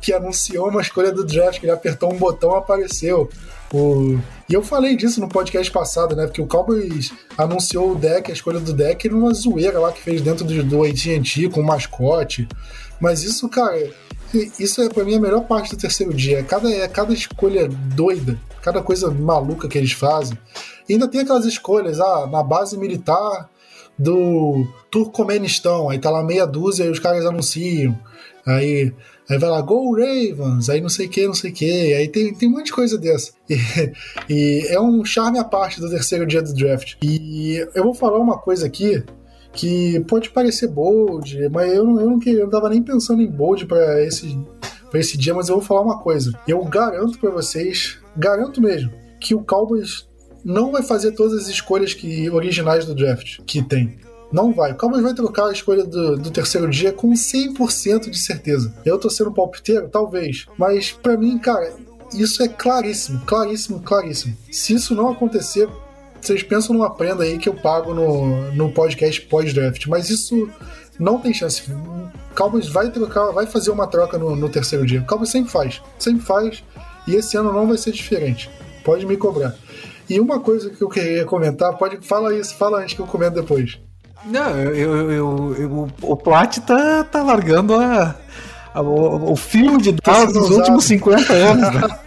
[0.00, 3.28] que anunciou uma escolha do draft, que ele apertou um botão apareceu.
[3.72, 4.18] O...
[4.48, 6.26] E eu falei disso no podcast passado, né?
[6.26, 10.22] Porque o Cowboys anunciou o deck, a escolha do deck, numa zoeira lá que fez
[10.22, 12.48] dentro do, do AT&T com o mascote.
[13.00, 13.90] Mas isso, cara,
[14.58, 16.42] isso é para mim a melhor parte do terceiro dia.
[16.42, 20.38] Cada, é cada escolha doida, cada coisa maluca que eles fazem.
[20.88, 23.50] E ainda tem aquelas escolhas, ah, na base militar
[23.98, 27.98] do Turcomenistão, aí tá lá meia dúzia e os caras anunciam.
[28.46, 28.94] Aí
[29.28, 31.94] Aí vai lá, Go Ravens, aí não sei o que, não sei o que.
[31.94, 33.32] Aí tem, tem um monte de coisa dessa.
[34.28, 36.94] E, e, é um charme à parte do terceiro dia do draft.
[37.02, 39.02] E eu vou falar uma coisa aqui
[39.52, 43.30] que pode parecer bold, mas eu não, eu não, eu não tava nem pensando em
[43.30, 44.38] bold para esse,
[44.94, 46.32] esse dia, mas eu vou falar uma coisa.
[46.46, 50.06] Eu garanto para vocês, garanto mesmo, que o Cowboys
[50.44, 53.98] não vai fazer todas as escolhas que originais do draft que tem.
[54.30, 54.72] Não vai.
[54.72, 58.74] O Cowboys vai trocar a escolha do, do terceiro dia com 100% de certeza.
[58.84, 59.88] Eu tô sendo palpiteiro?
[59.88, 60.46] Talvez.
[60.58, 61.72] Mas para mim, cara,
[62.12, 64.36] isso é claríssimo, claríssimo, claríssimo.
[64.50, 65.68] Se isso não acontecer,
[66.20, 69.86] vocês pensam numa prenda aí que eu pago no, no podcast pós-draft.
[69.86, 70.48] Mas isso
[70.98, 71.62] não tem chance.
[71.70, 75.00] O Cowboys vai trocar, vai fazer uma troca no, no terceiro dia.
[75.00, 76.62] O Cowboys sempre faz, sempre faz.
[77.06, 78.50] E esse ano não vai ser diferente.
[78.84, 79.54] Pode me cobrar.
[80.08, 83.34] E uma coisa que eu queria comentar, pode fala isso, fala antes que eu comento
[83.34, 83.78] depois.
[84.24, 88.14] Não, eu, eu, eu, eu o Plat tá, tá largando a,
[88.74, 91.74] a o, o filme de Dallas dos últimos 50 anos.
[91.74, 91.98] Né?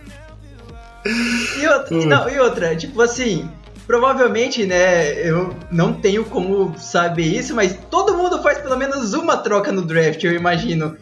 [1.61, 3.49] e, outra, não, e outra, tipo assim,
[3.87, 9.37] provavelmente, né, eu não tenho como saber isso, mas todo mundo faz pelo menos uma
[9.37, 10.95] troca no draft, eu imagino.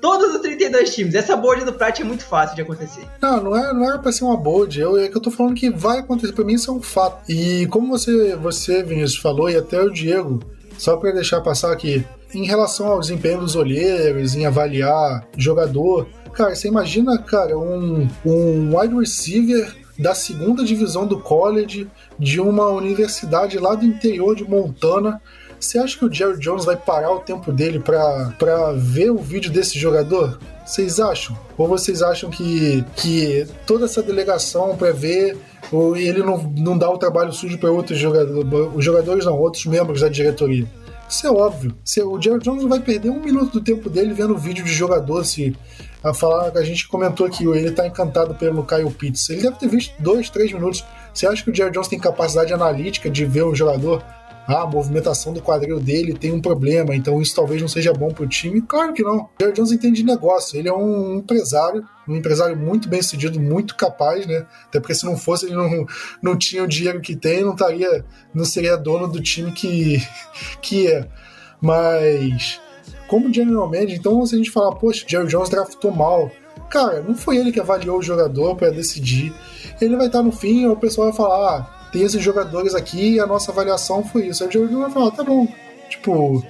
[0.00, 1.14] Todos os 32 times.
[1.14, 3.06] Essa board do Prat é muito fácil de acontecer.
[3.20, 4.80] Não, não, é, não era pra ser uma board.
[4.80, 6.32] Eu, é que eu tô falando que vai acontecer.
[6.32, 7.30] Pra mim isso é um fato.
[7.30, 10.40] E como você, você Vinícius, falou, e até o Diego,
[10.78, 16.54] só para deixar passar aqui, em relação ao desempenho dos olheiros, em avaliar jogador, cara,
[16.54, 21.86] você imagina, cara, um, um wide receiver da segunda divisão do college
[22.18, 25.20] de uma universidade lá do interior de Montana.
[25.60, 29.52] Você acha que o Jerry Jones vai parar o tempo dele para ver o vídeo
[29.52, 30.40] desse jogador?
[30.64, 31.36] Vocês acham?
[31.58, 35.36] Ou vocês acham que, que toda essa delegação para ver
[35.70, 39.66] ou ele não, não dá o trabalho sujo para outros jogadores, os jogadores não, outros
[39.66, 40.66] membros da diretoria.
[41.08, 41.76] Isso é óbvio.
[42.06, 45.54] O Jerry Jones vai perder um minuto do tempo dele vendo vídeo de jogador se
[46.02, 49.28] a falar a gente comentou aqui, ele tá encantado pelo Kyle Pitts.
[49.28, 50.84] Ele deve ter visto dois, três minutos.
[51.12, 54.02] Você acha que o Jerry Jones tem capacidade analítica de ver o jogador?
[54.46, 58.10] Ah, a movimentação do quadril dele tem um problema, então isso talvez não seja bom
[58.10, 58.62] para o time.
[58.62, 59.18] Claro que não.
[59.18, 63.40] O Jerry Jones entende de negócio, ele é um empresário, um empresário muito bem sucedido,
[63.40, 64.46] muito capaz, né?
[64.66, 65.86] Até porque se não fosse, ele não,
[66.22, 70.02] não tinha o dinheiro que tem, não estaria, não seria dono do time que,
[70.60, 71.06] que é.
[71.60, 72.60] Mas
[73.06, 76.30] como general manager, então se a gente falar, poxa, Jerry Jones draftou mal,
[76.70, 79.34] cara, não foi ele que avaliou o jogador para decidir.
[79.80, 83.20] Ele vai estar no fim, o pessoal vai falar, ah, tem esses jogadores aqui e
[83.20, 84.42] a nossa avaliação foi isso.
[84.42, 85.46] Aí o jogador vai falar, tá bom.
[85.88, 86.44] Tipo,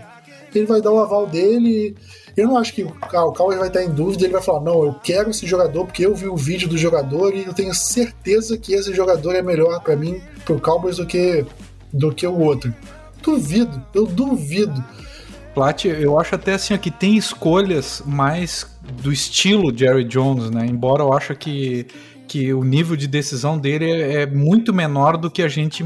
[0.54, 1.96] ele vai dar o aval dele.
[2.36, 4.94] Eu não acho que o Cowboys vai estar em dúvida, ele vai falar, não, eu
[5.02, 8.72] quero esse jogador porque eu vi o vídeo do jogador e eu tenho certeza que
[8.72, 11.44] esse jogador é melhor para mim, pro Cowboys, do que,
[11.92, 12.74] do que o outro.
[13.22, 14.82] Duvido, eu duvido.
[15.54, 18.66] Plat, eu acho até assim que tem escolhas mais
[19.02, 20.64] do estilo Jerry Jones, né?
[20.66, 21.86] Embora eu acho que
[22.30, 25.82] que o nível de decisão dele é, é muito menor do que a gente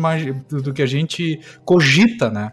[0.50, 2.52] do que a gente cogita, né?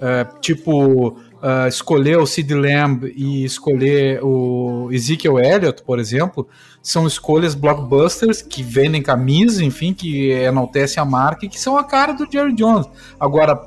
[0.00, 6.48] É, tipo, uh, escolher o Sid Lamb e escolher o Ezekiel Elliott, por exemplo,
[6.82, 11.84] são escolhas blockbusters que vendem camisa, enfim, que enaltecem a marca e que são a
[11.84, 12.86] cara do Jerry Jones.
[13.20, 13.66] Agora,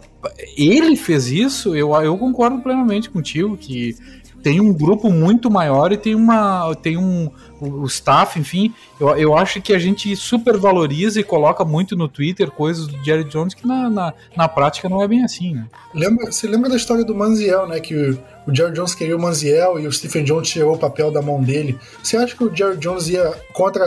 [0.57, 3.95] ele fez isso, eu, eu concordo plenamente contigo que
[4.41, 7.29] tem um grupo muito maior e tem uma tem um
[7.61, 12.49] o staff, enfim, eu, eu acho que a gente supervaloriza e coloca muito no Twitter
[12.49, 15.67] coisas do Jerry Jones que na, na, na prática não é bem assim, né?
[15.93, 17.79] Lembra, você lembra da história do Manziel, né?
[17.79, 18.17] Que o,
[18.53, 21.77] Jerry Jones queria o Manziel e o Stephen Jones tirou o papel da mão dele.
[22.01, 23.85] Você acha que o Jerry Jones ia contra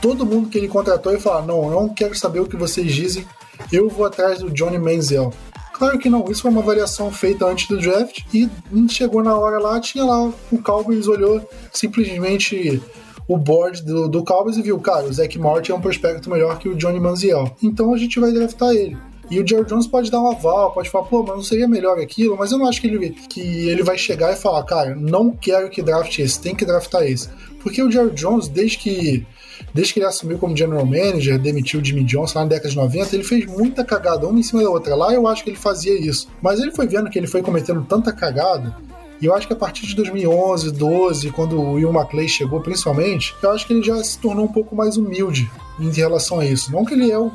[0.00, 2.92] todo mundo que ele contratou e falar: não, eu não quero saber o que vocês
[2.92, 3.26] dizem,
[3.70, 5.32] eu vou atrás do Johnny Manziel?
[5.72, 8.48] Claro que não, isso foi uma avaliação feita antes do draft e
[8.88, 12.80] chegou na hora lá, tinha lá o Cowboys olhou simplesmente
[13.26, 16.58] o board do, do Cowboys e viu, cara, o Zach Martin é um prospecto melhor
[16.58, 17.56] que o Johnny Manziel.
[17.62, 18.96] Então a gente vai draftar ele.
[19.30, 21.98] E o Jerry Jones pode dar um aval, pode falar, pô, mas não seria melhor
[21.98, 25.30] aquilo, mas eu não acho que ele, que ele vai chegar e falar, cara, não
[25.30, 27.30] quero que draft esse, tem que draftar esse.
[27.62, 29.26] Porque o Jerry Jones, desde que
[29.72, 32.76] desde que ele assumiu como general manager, demitiu o Jimmy Johnson lá na década de
[32.76, 34.94] 90, ele fez muita cagada, uma em cima da outra.
[34.94, 36.28] Lá eu acho que ele fazia isso.
[36.40, 38.74] Mas ele foi vendo que ele foi cometendo tanta cagada
[39.22, 43.32] e eu acho que a partir de 2011, 12, quando o Will McClay chegou, principalmente,
[43.40, 45.48] eu acho que ele já se tornou um pouco mais humilde
[45.78, 46.72] em relação a isso.
[46.72, 47.30] Não que ele é o,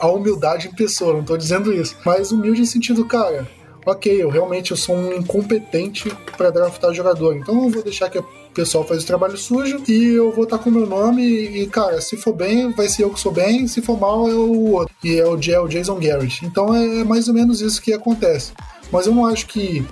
[0.00, 3.48] a humildade em pessoa, não tô dizendo isso, mas humilde em sentido, cara,
[3.86, 8.18] ok, eu realmente eu sou um incompetente para draftar jogador, então eu vou deixar que
[8.50, 11.66] o pessoal faz o trabalho sujo e eu vou estar com o meu nome e,
[11.68, 14.72] cara, se for bem, vai ser eu que sou bem, se for mal, é o
[14.72, 14.94] outro.
[15.04, 16.44] E é o, é o Jason Garrett.
[16.44, 18.52] Então é mais ou menos isso que acontece.
[18.90, 19.86] Mas eu não acho que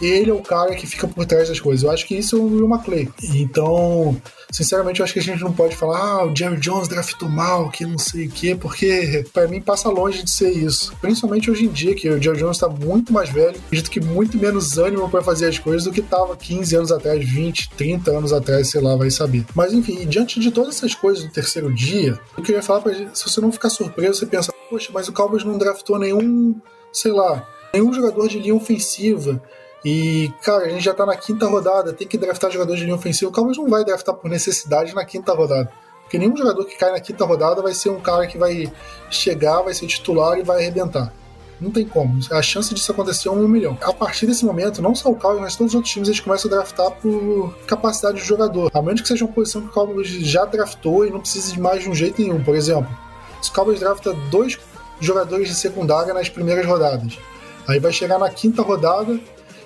[0.00, 1.82] ele é o cara que fica por trás das coisas.
[1.82, 3.08] Eu acho que isso é o Will McClay.
[3.34, 4.16] Então,
[4.50, 7.70] sinceramente, eu acho que a gente não pode falar, ah, o Jerry Jones draftou mal,
[7.70, 10.92] que não sei o quê, porque para mim passa longe de ser isso.
[11.00, 14.38] Principalmente hoje em dia, que o Jerry Jones está muito mais velho, acredito que muito
[14.38, 18.32] menos ânimo para fazer as coisas do que tava 15 anos atrás, 20, 30 anos
[18.32, 19.44] atrás, sei lá, vai saber.
[19.54, 23.18] Mas enfim, diante de todas essas coisas do terceiro dia, eu queria falar pra gente,
[23.18, 26.54] se você não ficar surpreso, você pensa, poxa, mas o Cowboys não draftou nenhum,
[26.92, 29.42] sei lá, nenhum jogador de linha ofensiva
[29.84, 32.96] e, cara, a gente já tá na quinta rodada, tem que draftar jogador de linha
[32.96, 33.30] ofensiva.
[33.30, 35.70] O Cowboys não vai draftar por necessidade na quinta rodada.
[36.02, 38.72] Porque nenhum jogador que cai na quinta rodada vai ser um cara que vai
[39.10, 41.12] chegar, vai ser titular e vai arrebentar.
[41.60, 42.18] Não tem como.
[42.30, 43.76] A chance disso acontecer é um milhão.
[43.82, 46.50] A partir desse momento, não só o Cowboys, mas todos os outros times eles começam
[46.50, 48.70] a draftar por capacidade de jogador.
[48.72, 51.60] A menos que seja uma posição que o Cowboys já draftou e não precise de
[51.60, 52.42] mais de um jeito nenhum.
[52.42, 52.88] Por exemplo,
[53.42, 54.58] se o Cowboys drafta dois
[55.00, 57.18] jogadores de secundária nas primeiras rodadas,
[57.66, 59.18] aí vai chegar na quinta rodada,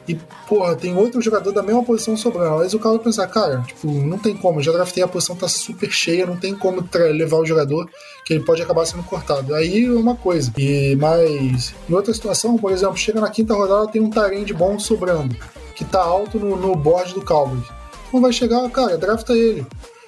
[0.07, 0.16] e,
[0.48, 2.57] porra, tem outro jogador da mesma posição sobrando.
[2.57, 5.46] Mas o cara vai pensar, cara, tipo, não tem como, já draftei, a posição tá
[5.48, 7.88] super cheia, não tem como levar o jogador
[8.24, 9.55] que ele pode acabar sendo cortado.
[9.55, 10.53] Aí é uma coisa.
[10.59, 14.11] E mas em outra situação, por exemplo, chega na quinta rodada, tem um
[14.44, 15.36] de bom sobrando,
[15.74, 17.64] que tá alto no, no board do Cowboys.
[18.09, 19.66] Então vai chegar, cara, drafta ele.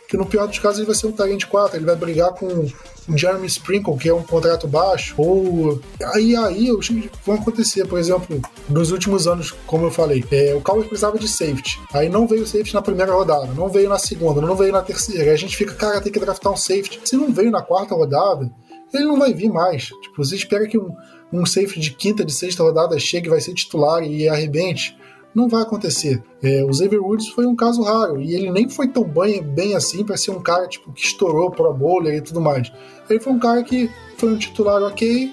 [0.08, 2.46] Que no pior dos casos ele vai ser um de 4, ele vai brigar com
[2.46, 5.80] o Jeremy Sprinkle, que é um contrato baixo, ou
[6.14, 6.88] aí aí os
[7.24, 11.28] vão acontecer, por exemplo, nos últimos anos, como eu falei, é, o Cowboys precisava de
[11.28, 14.82] safety, aí não veio safety na primeira rodada, não veio na segunda, não veio na
[14.82, 17.00] terceira, aí a gente fica, cara, tem que draftar um safety.
[17.04, 18.50] Se não veio na quarta rodada,
[18.92, 19.84] ele não vai vir mais.
[19.84, 20.94] Tipo, você espera que um,
[21.32, 24.96] um safety de quinta, de sexta rodada chegue, vai ser titular e arrebente
[25.34, 26.22] não vai acontecer.
[26.42, 29.74] É, o Xavier Woods foi um caso raro e ele nem foi tão bem, bem
[29.74, 32.70] assim para ser um cara tipo, que estourou pro bowler e tudo mais.
[33.08, 35.32] Ele foi um cara que foi um titular ok,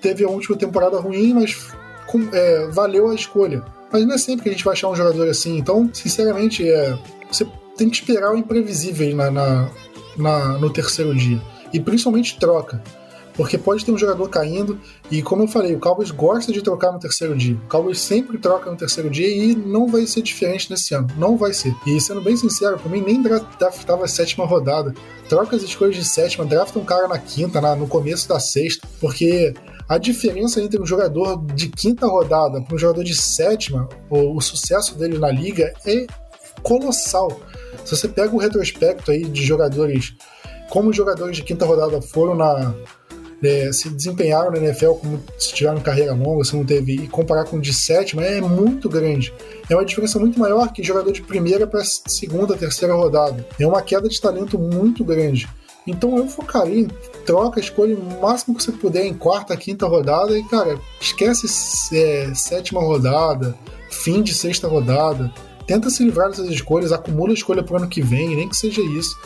[0.00, 1.74] teve a última temporada ruim, mas
[2.06, 3.64] com, é, valeu a escolha.
[3.92, 5.58] Mas não é sempre que a gente vai achar um jogador assim.
[5.58, 6.96] Então, sinceramente, é,
[7.30, 7.44] você
[7.76, 9.70] tem que esperar o imprevisível na, na,
[10.16, 11.40] na no terceiro dia.
[11.72, 12.82] E principalmente troca
[13.40, 14.78] porque pode ter um jogador caindo,
[15.10, 17.54] e como eu falei, o Cowboys gosta de trocar no terceiro dia.
[17.54, 21.08] O Cowboys sempre troca no terceiro dia e não vai ser diferente nesse ano.
[21.16, 21.74] Não vai ser.
[21.86, 24.92] E sendo bem sincero, pra mim nem draftava a sétima rodada.
[25.26, 28.86] Troca as escolhas de sétima, drafta um cara na quinta, na, no começo da sexta,
[29.00, 29.54] porque
[29.88, 34.40] a diferença entre um jogador de quinta rodada para um jogador de sétima, o, o
[34.42, 36.06] sucesso dele na liga é
[36.62, 37.40] colossal.
[37.86, 40.12] Se você pega o retrospecto aí de jogadores,
[40.68, 42.74] como os jogadores de quinta rodada foram na,
[43.42, 47.44] é, se desempenharam na NFL como se tiveram carreira longa, se não teve, e comparar
[47.44, 49.32] com o de sétima é muito grande.
[49.68, 53.46] É uma diferença muito maior que jogador de primeira para segunda, terceira rodada.
[53.58, 55.48] É uma queda de talento muito grande.
[55.86, 56.88] Então eu focaria em
[57.24, 61.46] troca, escolha o máximo que você puder em quarta, quinta rodada e, cara, esquece
[61.96, 63.56] é, sétima rodada,
[63.90, 65.32] fim de sexta rodada.
[65.66, 68.82] Tenta se livrar dessas escolhas, acumula a escolha pro ano que vem, nem que seja
[68.82, 69.16] isso.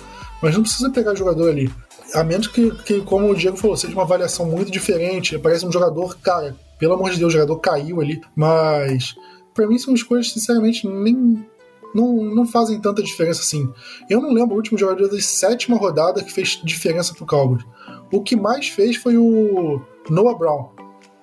[0.40, 1.72] Mas não precisa pegar jogador ali
[2.12, 5.38] a menos que, que, como o Diego falou, seja uma avaliação muito diferente.
[5.38, 8.20] Parece um jogador, cara, pelo amor de Deus, o jogador caiu ali.
[8.34, 9.14] Mas,
[9.54, 11.46] para mim, são escolhas, sinceramente, nem.
[11.94, 13.72] Não, não fazem tanta diferença assim.
[14.10, 17.64] Eu não lembro o último jogador da sétima rodada que fez diferença pro Cowboys.
[18.10, 19.80] O que mais fez foi o
[20.10, 20.70] Noah Brown.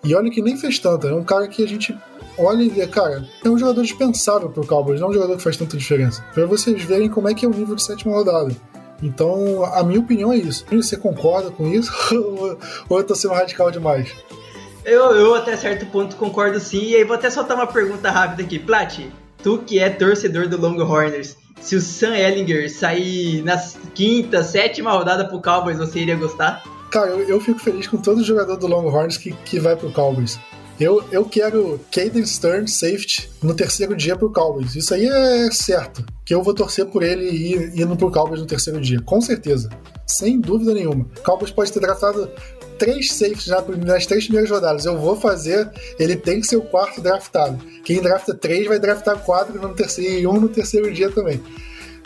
[0.02, 1.10] E olha que nem fez tanta.
[1.10, 1.94] É um cara que a gente
[2.38, 5.44] olha e vê, cara, é um jogador dispensável pro Cowboys, não é um jogador que
[5.44, 6.26] faz tanta diferença.
[6.34, 8.56] Pra vocês verem como é que é o nível de sétima rodada.
[9.02, 10.66] Então, a minha opinião é isso.
[10.72, 11.92] Você concorda com isso
[12.88, 14.14] ou eu tô sendo radical demais?
[14.84, 18.42] Eu, eu até certo ponto concordo sim, e aí vou até soltar uma pergunta rápida
[18.42, 18.58] aqui.
[18.58, 19.00] Plat,
[19.44, 23.58] tu que é torcedor do Longhorners, se o Sam Ellinger sair na
[23.94, 26.64] quinta, sétima rodada pro Cowboys, você iria gostar?
[26.90, 30.40] Cara, eu, eu fico feliz com todo jogador do Longhorns que, que vai pro Cowboys.
[30.82, 34.76] Eu, eu quero Caden Stern safety no terceiro dia pro Cowboys.
[34.76, 36.04] Isso aí é certo.
[36.26, 39.00] Que eu vou torcer por ele e indo pro Cowboys no terceiro dia.
[39.02, 39.70] Com certeza.
[40.08, 41.06] Sem dúvida nenhuma.
[41.20, 42.32] O Cowboys pode ter draftado
[42.80, 43.48] três safeties
[43.86, 44.86] nas três primeiras rodadas.
[44.86, 45.70] Eu vou fazer,
[46.00, 47.64] ele tem que ser o quarto draftado.
[47.84, 51.40] Quem drafta três vai draftar quatro no terceiro e um no terceiro dia também.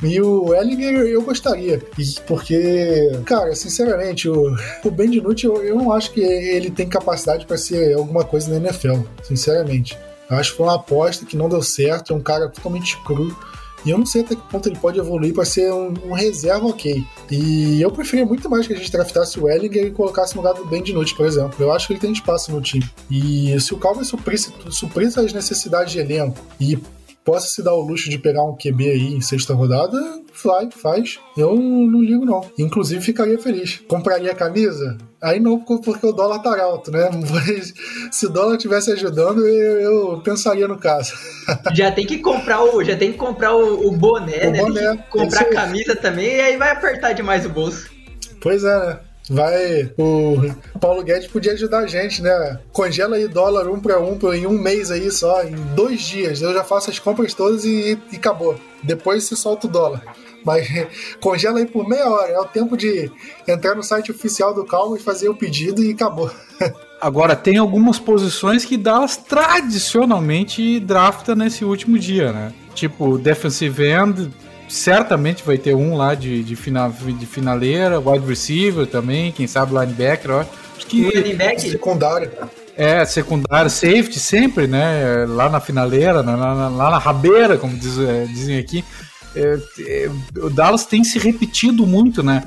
[0.04, 1.82] E o Ellinger eu gostaria.
[2.28, 7.46] Porque, cara, sinceramente, o, o Ben DiNucci, eu, eu não acho que ele tem capacidade
[7.46, 9.98] para ser alguma coisa na NFL, sinceramente.
[10.30, 13.36] Eu acho que foi uma aposta que não deu certo, é um cara totalmente cru.
[13.86, 16.66] E eu não sei até que ponto ele pode evoluir para ser um, um, reserva
[16.66, 17.06] ok.
[17.30, 20.56] E eu preferia muito mais que a gente draftasse o Ellinger e colocasse no lugar
[20.56, 21.54] do Ben DiNucci, por exemplo.
[21.60, 22.90] Eu acho que ele tem espaço no time.
[23.12, 26.80] E se o Cowboys suprisse, suprisse as necessidades de elenco e
[27.26, 30.00] possa se dar o luxo de pegar um QB aí em sexta rodada,
[30.32, 31.20] fly, faz.
[31.36, 32.48] Eu não ligo, não.
[32.58, 33.82] Inclusive, ficaria feliz.
[33.88, 34.96] Compraria a camisa?
[35.20, 37.10] Aí não, porque o dólar tá alto, né?
[37.32, 37.74] Mas
[38.12, 41.14] se o dólar estivesse ajudando, eu, eu, pensaria no caso.
[41.74, 44.60] Já tem que comprar o, já tem que comprar o, o boné, o né?
[44.60, 47.90] Boné, comprar a camisa também, e aí vai apertar demais o bolso.
[48.40, 49.00] Pois é, né?
[49.30, 49.92] Vai.
[49.98, 52.60] O Paulo Guedes podia ajudar a gente, né?
[52.72, 56.42] Congela aí dólar um para um em um mês aí só, em dois dias.
[56.42, 58.56] Eu já faço as compras todas e, e acabou.
[58.84, 60.04] Depois se solta o dólar.
[60.46, 60.68] Mas
[61.20, 62.32] congela aí por meia hora.
[62.32, 63.12] É o tempo de
[63.48, 66.30] entrar no site oficial do Calma e fazer o pedido e acabou.
[67.02, 72.54] Agora, tem algumas posições que Dallas tradicionalmente drafta nesse último dia, né?
[72.74, 74.32] Tipo, defensive end,
[74.68, 79.74] certamente vai ter um lá de, de, final, de finaleira, wide receiver também, quem sabe
[79.74, 80.32] linebacker.
[80.32, 80.40] Ó.
[80.78, 81.72] Acho que linebacker?
[81.72, 82.32] Secundário.
[82.78, 85.26] É, secundário, safety sempre, né?
[85.28, 88.84] Lá na finaleira, na, na, lá na rabeira, como diz, é, dizem aqui.
[89.36, 92.44] É, é, o Dallas tem se repetido muito, né?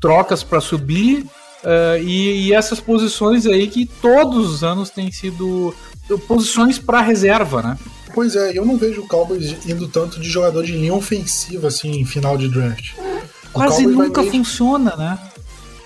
[0.00, 1.24] Trocas para subir
[1.64, 5.74] uh, e, e, essas posições aí que todos os anos têm sido
[6.26, 7.78] posições para reserva, né?
[8.14, 12.00] Pois é, eu não vejo o Cowboys indo tanto de jogador de linha ofensiva assim
[12.00, 12.92] em final de draft.
[13.52, 15.18] Quase nunca funciona, né?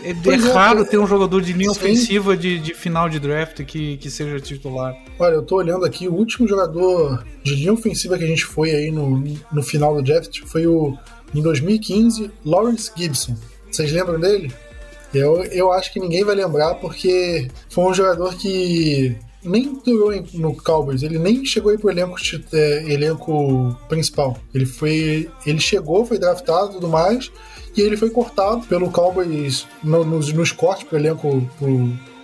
[0.03, 1.79] É, é raro ter um jogador de linha Sim.
[1.79, 4.95] ofensiva de, de final de draft que, que seja titular.
[5.19, 8.71] Olha, eu tô olhando aqui, o último jogador de linha ofensiva que a gente foi
[8.71, 10.97] aí no, no final do draft foi o
[11.35, 13.37] em 2015, Lawrence Gibson.
[13.71, 14.53] Vocês lembram dele?
[15.13, 19.17] Eu, eu acho que ninguém vai lembrar porque foi um jogador que
[19.47, 22.17] nem durou no Cowboys, ele nem chegou aí pro elenco,
[22.53, 24.37] é, elenco principal.
[24.55, 25.31] Ele foi.
[25.47, 27.31] Ele chegou, foi draftado e tudo mais,
[27.77, 31.49] e ele foi cortado pelo Cowboys no, nos, nos cortes pro elenco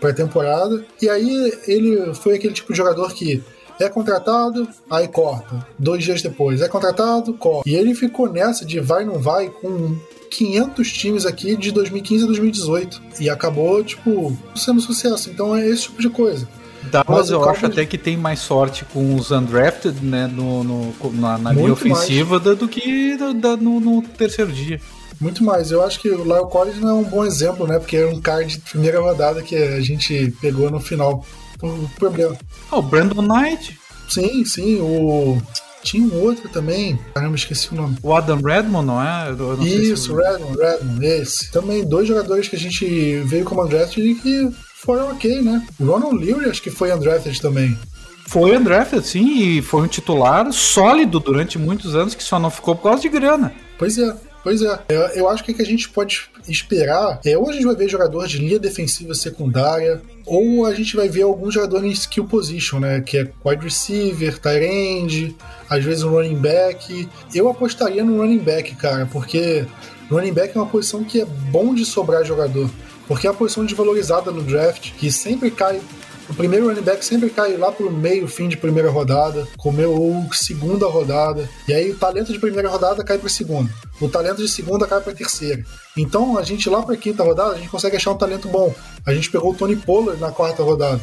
[0.00, 0.84] pré-temporada.
[1.00, 3.42] E aí ele foi aquele tipo de jogador que
[3.80, 5.66] é contratado, aí corta.
[5.78, 7.68] Dois dias depois, é contratado, corta.
[7.68, 9.96] E ele ficou nessa de vai não vai com
[10.30, 13.02] 500 times aqui de 2015 a 2018.
[13.20, 15.30] E acabou, tipo, sendo sucesso.
[15.30, 16.48] Então é esse tipo de coisa.
[16.90, 21.38] Dallas eu acho até que tem mais sorte com os undrafted, né, no, no na,
[21.38, 24.80] na linha ofensiva do que da, no, no, terceiro dia.
[25.20, 25.70] Muito mais.
[25.70, 27.78] Eu acho que o Lyle Collins não é um bom exemplo, né?
[27.78, 31.24] Porque é um cara de primeira rodada que a gente pegou no final.
[31.62, 32.36] O problema.
[32.72, 33.78] Oh, o Brandon Knight.
[34.08, 34.80] Sim, sim.
[34.80, 35.40] O.
[35.82, 36.98] Tinha um outro também.
[37.14, 37.96] Caramba, esqueci o nome.
[38.02, 39.32] O Adam Redmond, não é?
[39.32, 41.50] Não Isso, se Redmond, Redmond, esse.
[41.52, 44.52] Também dois jogadores que a gente veio como undrafted e que
[44.82, 45.64] foram ok, né?
[45.78, 47.78] O Ronald Leary acho que foi undrafted também.
[48.26, 52.74] Foi undrafted, sim, e foi um titular sólido durante muitos anos que só não ficou
[52.74, 53.52] por causa de grana.
[53.78, 54.14] Pois é.
[54.42, 57.52] Pois é, eu, eu acho que o que a gente pode esperar é ou a
[57.52, 61.84] gente vai ver jogador de linha defensiva secundária, ou a gente vai ver algum jogador
[61.84, 63.00] em skill position, né?
[63.00, 65.36] Que é wide receiver, tight end,
[65.70, 67.08] às vezes um running back.
[67.32, 69.64] Eu apostaria no running back, cara, porque
[70.10, 72.68] running back é uma posição que é bom de sobrar jogador.
[73.12, 75.82] Porque é a posição desvalorizada no draft, que sempre cai
[76.30, 80.32] o primeiro running back sempre cai lá pro meio, fim de primeira rodada, comeu ou
[80.32, 81.46] segunda rodada.
[81.68, 83.70] E aí o talento de primeira rodada cai para segunda.
[84.00, 85.62] O talento de segunda cai para terceira.
[85.94, 88.74] Então a gente lá para quinta rodada, a gente consegue achar um talento bom.
[89.04, 91.02] A gente pegou o Tony Pollard na quarta rodada.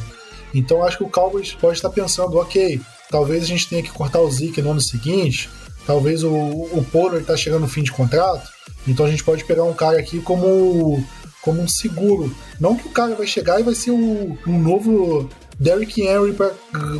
[0.52, 4.18] Então acho que o Cowboys pode estar pensando, ok, talvez a gente tenha que cortar
[4.18, 5.48] o Zeke no ano seguinte.
[5.86, 8.50] Talvez o, o Pollard está chegando no fim de contrato.
[8.88, 11.06] Então a gente pode pegar um cara aqui como
[11.42, 12.34] como um seguro.
[12.58, 15.28] Não que o cara vai chegar e vai ser um, um novo
[15.58, 16.52] Derrick Henry para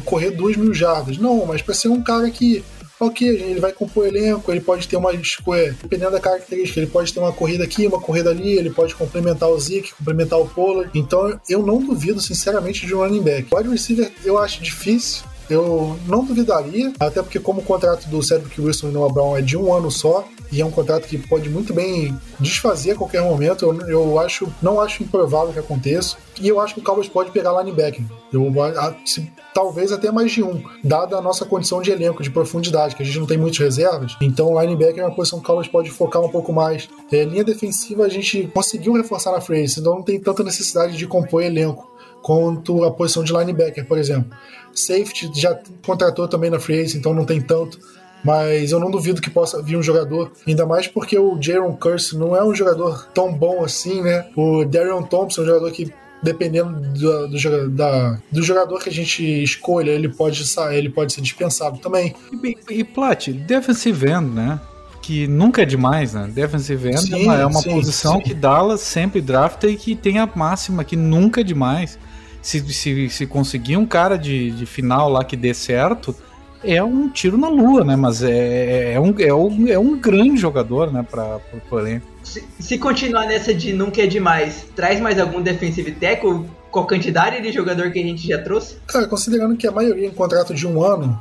[0.04, 1.16] correr duas mil jardas.
[1.16, 2.62] Não, mas para ser um cara que,
[2.98, 7.20] ok, ele vai compor elenco, ele pode ter uma dependendo da característica, ele pode ter
[7.20, 10.90] uma corrida aqui, uma corrida ali, ele pode complementar o Zeke, complementar o Pollard.
[10.94, 13.48] Então eu não duvido, sinceramente, de um running back.
[13.54, 15.24] Wide receiver eu acho difícil.
[15.48, 19.42] Eu não duvidaria, até porque como o contrato do Cedric Wilson e Noah Brown é
[19.42, 23.22] de um ano só, e é um contrato que pode muito bem desfazer a qualquer
[23.22, 23.64] momento.
[23.64, 26.16] Eu, eu acho, não acho improvável que aconteça.
[26.40, 28.02] E eu acho que o Cowboys pode pegar linebacker.
[28.32, 32.30] Eu, a, se, talvez até mais de um, dada a nossa condição de elenco, de
[32.30, 34.16] profundidade, que a gente não tem muitas reservas.
[34.20, 36.88] Então, linebacker é uma posição que o Cowboys pode focar um pouco mais.
[37.12, 41.06] É, linha defensiva a gente conseguiu reforçar na frente, então não tem tanta necessidade de
[41.06, 41.88] compor elenco
[42.22, 44.30] quanto a posição de linebacker, por exemplo.
[44.74, 47.78] Safety já contratou também na free então não tem tanto
[48.24, 52.16] mas eu não duvido que possa vir um jogador, ainda mais porque o Jaron Curse
[52.16, 54.26] não é um jogador tão bom assim, né?
[54.36, 55.92] O Darion Thompson é um jogador que
[56.22, 61.12] dependendo do, do, da, do jogador que a gente escolha, ele pode sair, ele pode
[61.12, 62.14] ser dispensado também.
[62.32, 64.60] E, e Plat, defensive end, né?
[65.00, 66.30] Que nunca é demais, né?
[66.32, 68.22] Defensive end sim, é uma sim, posição sim.
[68.22, 71.98] que Dallas sempre drafta e que tem a máxima que nunca é demais.
[72.42, 76.14] Se, se, se conseguir um cara de, de final lá que dê certo,
[76.62, 77.96] é um tiro na lua, né?
[77.96, 81.40] Mas é, é, é, um, é, um, é um grande jogador, né, para
[81.70, 82.06] o elenco.
[82.22, 86.86] Se, se, continuar nessa de nunca é demais, traz mais algum defensive tackle com a
[86.86, 88.76] quantidade de jogador que a gente já trouxe?
[88.86, 91.18] Cara, considerando que a maioria em contrato de um ano,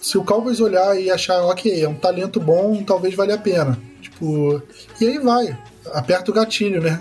[0.00, 3.78] se o Cowboys olhar e achar, ok, é um talento bom, talvez valha a pena.
[4.00, 4.62] Tipo,
[5.00, 5.56] e aí vai,
[5.92, 6.98] aperta o gatilho, né?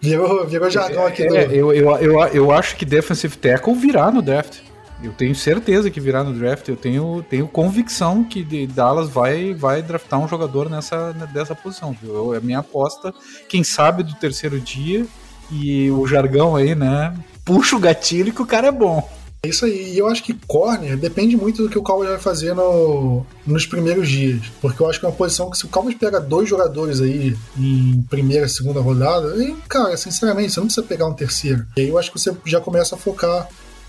[0.00, 1.22] Virou, virou jargão aqui.
[1.22, 1.54] É, do...
[1.54, 4.60] eu, eu, eu, eu acho que defensive tackle virá no draft.
[5.04, 6.66] Eu tenho certeza que virá no draft.
[6.68, 11.94] Eu tenho, tenho convicção que Dallas vai, vai draftar um jogador nessa, dessa posição.
[12.02, 13.12] Eu, é minha aposta.
[13.48, 15.06] Quem sabe do terceiro dia
[15.50, 17.14] e o jargão aí, né?
[17.44, 19.06] Puxa o gatilho que o cara é bom.
[19.44, 19.92] É isso aí.
[19.92, 23.66] E eu acho que corner depende muito do que o Cowboys vai fazer no, nos
[23.66, 24.40] primeiros dias.
[24.62, 27.36] Porque eu acho que é uma posição que se o Cowboys pega dois jogadores aí
[27.58, 31.66] em primeira, segunda rodada, aí, cara, sinceramente, você não precisa pegar um terceiro.
[31.76, 33.46] E aí eu acho que você já começa a focar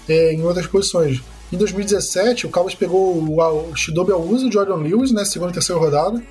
[0.07, 1.21] é, em outras posições.
[1.51, 5.53] Em 2017, o Cowboys pegou o, o Shidobi Awuzie, o Jordan Lewis, né, segunda e
[5.53, 6.21] terceira rodada,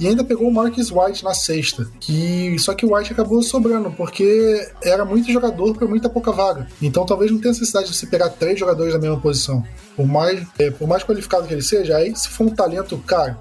[0.00, 1.86] e ainda pegou o Marcus White na sexta.
[2.00, 6.66] Que só que o White acabou sobrando porque era muito jogador para muita pouca vaga.
[6.80, 9.62] Então talvez não tenha necessidade de se pegar três jogadores da mesma posição.
[9.94, 13.38] Por mais, é, por mais qualificado que ele seja, aí se for um talento, cara,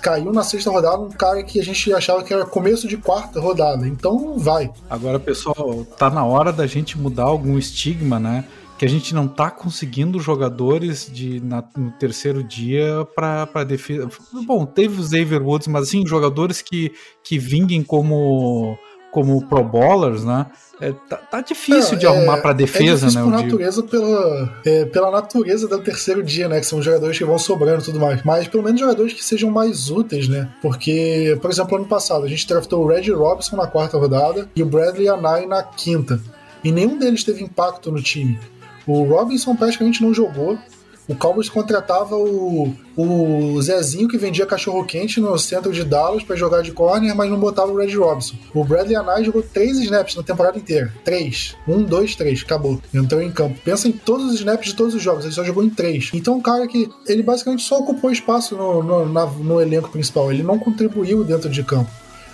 [0.00, 3.38] caiu na sexta rodada um cara que a gente achava que era começo de quarta
[3.38, 3.86] rodada.
[3.86, 4.70] Então vai.
[4.90, 8.44] Agora, pessoal, tá na hora da gente mudar algum estigma, né?
[8.78, 14.08] Que a gente não tá conseguindo jogadores de, na, no terceiro dia para defesa.
[14.46, 18.76] Bom, teve os Xavier Woods, mas assim, jogadores que, que vinguem como,
[19.12, 20.46] como Pro Bowlers, né?
[20.80, 23.22] É, tá, tá, difícil de arrumar para defesa, é né?
[23.22, 26.58] Por natureza, pela, é, pela natureza do terceiro dia, né?
[26.58, 28.24] Que são jogadores que vão sobrando e tudo mais.
[28.24, 30.50] Mas pelo menos jogadores que sejam mais úteis, né?
[30.60, 34.62] Porque, por exemplo, ano passado a gente draftou o Reggie Robinson na quarta rodada e
[34.64, 36.20] o Bradley Anai na quinta.
[36.64, 38.38] E nenhum deles teve impacto no time.
[38.86, 40.58] O Robinson praticamente não jogou.
[41.06, 46.34] O Cowboys contratava o, o Zezinho que vendia cachorro quente no centro de Dallas para
[46.34, 48.36] jogar de corner, mas não botava o Red Robinson.
[48.54, 50.90] O Bradley Anai jogou três snaps na temporada inteira.
[51.04, 51.54] Três.
[51.68, 52.42] Um, dois, três.
[52.42, 52.80] Acabou.
[52.92, 53.60] Entrou em campo.
[53.62, 55.26] Pensa em todos os snaps de todos os jogos.
[55.26, 56.10] Ele só jogou em três.
[56.14, 60.32] Então, um cara que ele basicamente só ocupou espaço no, no, na, no elenco principal.
[60.32, 61.90] Ele não contribuiu dentro de campo.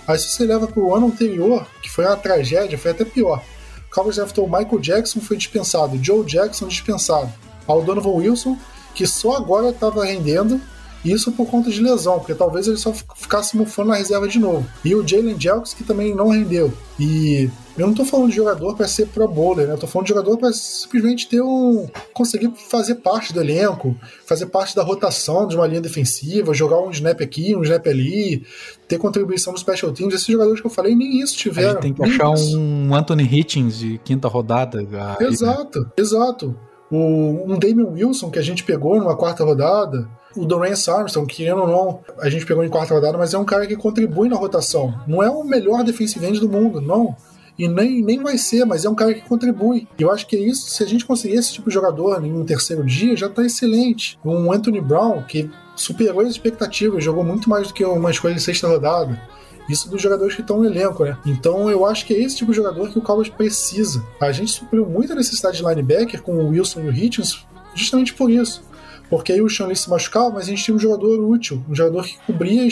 [0.07, 3.43] Aí, se você leva para o ano anterior, que foi uma tragédia, foi até pior.
[3.91, 6.03] Cowboys draftou Michael Jackson, foi dispensado.
[6.03, 7.33] Joe Jackson, dispensado.
[7.67, 8.57] Ao Donovan Wilson,
[8.95, 10.61] que só agora estava rendendo,
[11.05, 14.67] isso por conta de lesão, porque talvez ele só ficasse mufando na reserva de novo.
[14.85, 16.73] E o Jalen Jelks, que também não rendeu.
[16.99, 19.75] E eu não tô falando de jogador para ser pro bowler, né?
[19.75, 21.89] Eu tô falando de jogador para simplesmente ter um.
[22.13, 23.97] conseguir fazer parte do elenco,
[24.27, 28.45] fazer parte da rotação de uma linha defensiva, jogar um snap aqui, um snap ali,
[28.89, 30.15] ter contribuição nos special teams.
[30.15, 31.71] Esses jogadores que eu falei, nem isso tiveram.
[31.71, 32.59] A gente tem que achar isso.
[32.59, 34.81] um Anthony Hitchens de quinta rodada.
[35.19, 35.87] Aí, exato, né?
[35.97, 36.57] exato.
[36.91, 40.09] O, um Damian Wilson que a gente pegou numa quarta rodada.
[40.37, 43.45] O Dorance Armstrong, querendo ou não, a gente pegou em quarta rodada, mas é um
[43.45, 44.95] cara que contribui na rotação.
[45.05, 47.17] Não é o melhor defensive end do mundo, não
[47.61, 49.87] e nem, nem vai ser, mas é um cara que contribui.
[49.99, 52.33] E eu acho que é isso, se a gente conseguir esse tipo de jogador em
[52.33, 54.19] um terceiro dia, já tá excelente.
[54.25, 58.41] Um Anthony Brown, que superou as expectativas, jogou muito mais do que uma escolha de
[58.41, 59.21] sexta rodada.
[59.69, 61.19] Isso dos jogadores que estão no elenco, né?
[61.27, 64.03] Então eu acho que é esse tipo de jogador que o Cowboys precisa.
[64.19, 68.31] A gente supriu muita necessidade de linebacker com o Wilson e o Hitchens justamente por
[68.31, 68.65] isso.
[69.11, 71.75] Porque aí o Sean Lee se machucava, mas a gente tinha um jogador útil, um
[71.75, 72.67] jogador que cobria,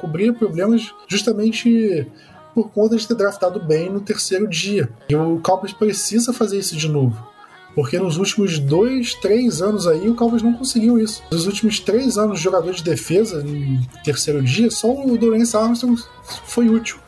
[0.00, 2.06] cobria problemas justamente
[2.58, 4.90] por conta de ter draftado bem no terceiro dia.
[5.08, 7.16] E o Cowboys precisa fazer isso de novo.
[7.72, 11.22] Porque nos últimos dois, três anos aí, o Cowboys não conseguiu isso.
[11.30, 16.02] Nos últimos três anos jogador de defesa, em terceiro dia, só o Dorance Armstrong
[16.46, 16.98] foi útil.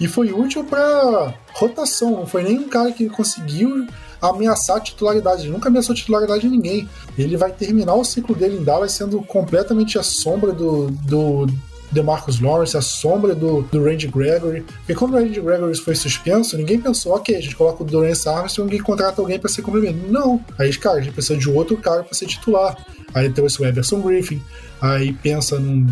[0.00, 3.86] E foi útil para rotação, não foi nem um cara que conseguiu
[4.20, 5.42] ameaçar a titularidade.
[5.42, 6.88] Ele nunca ameaçou a titularidade de ninguém.
[7.16, 11.46] Ele vai terminar o ciclo dele em Dallas sendo completamente a sombra do, do
[11.90, 14.62] DeMarcus Lawrence, a sombra do, do Randy Gregory.
[14.62, 18.28] Porque quando o Randy Gregory foi suspenso, ninguém pensou, ok, a gente coloca o Dorance
[18.28, 19.98] Armstrong e contrata alguém para ser complemento.
[20.10, 20.42] Não.
[20.58, 22.76] Aí, cara, a gente precisa de outro cara para ser titular.
[23.14, 24.42] Aí trouxe o Everson Griffin,
[24.80, 25.86] aí pensa num,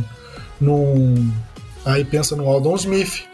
[0.60, 1.32] num.
[1.84, 3.24] Aí pensa no Aldon Smith.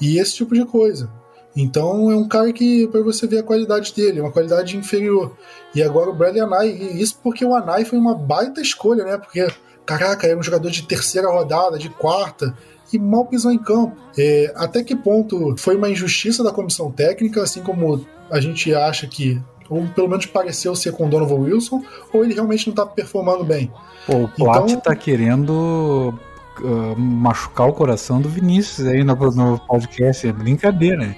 [0.00, 1.10] E esse tipo de coisa.
[1.56, 5.34] Então é um cara que, para você ver a qualidade dele, uma qualidade inferior.
[5.74, 9.16] E agora o Bradley Anai, isso porque o Anai foi uma baita escolha, né?
[9.16, 9.46] Porque,
[9.86, 12.56] caraca, era um jogador de terceira rodada, de quarta,
[12.92, 13.96] e mal pisou em campo.
[14.18, 19.06] É, até que ponto foi uma injustiça da comissão técnica, assim como a gente acha
[19.06, 21.82] que, ou pelo menos pareceu ser com o Donovan Wilson,
[22.12, 23.72] ou ele realmente não está performando bem.
[24.06, 26.12] Pô, o Plat então, tá querendo
[26.60, 31.16] uh, machucar o coração do Vinícius aí no, no podcast, é brincadeira, né?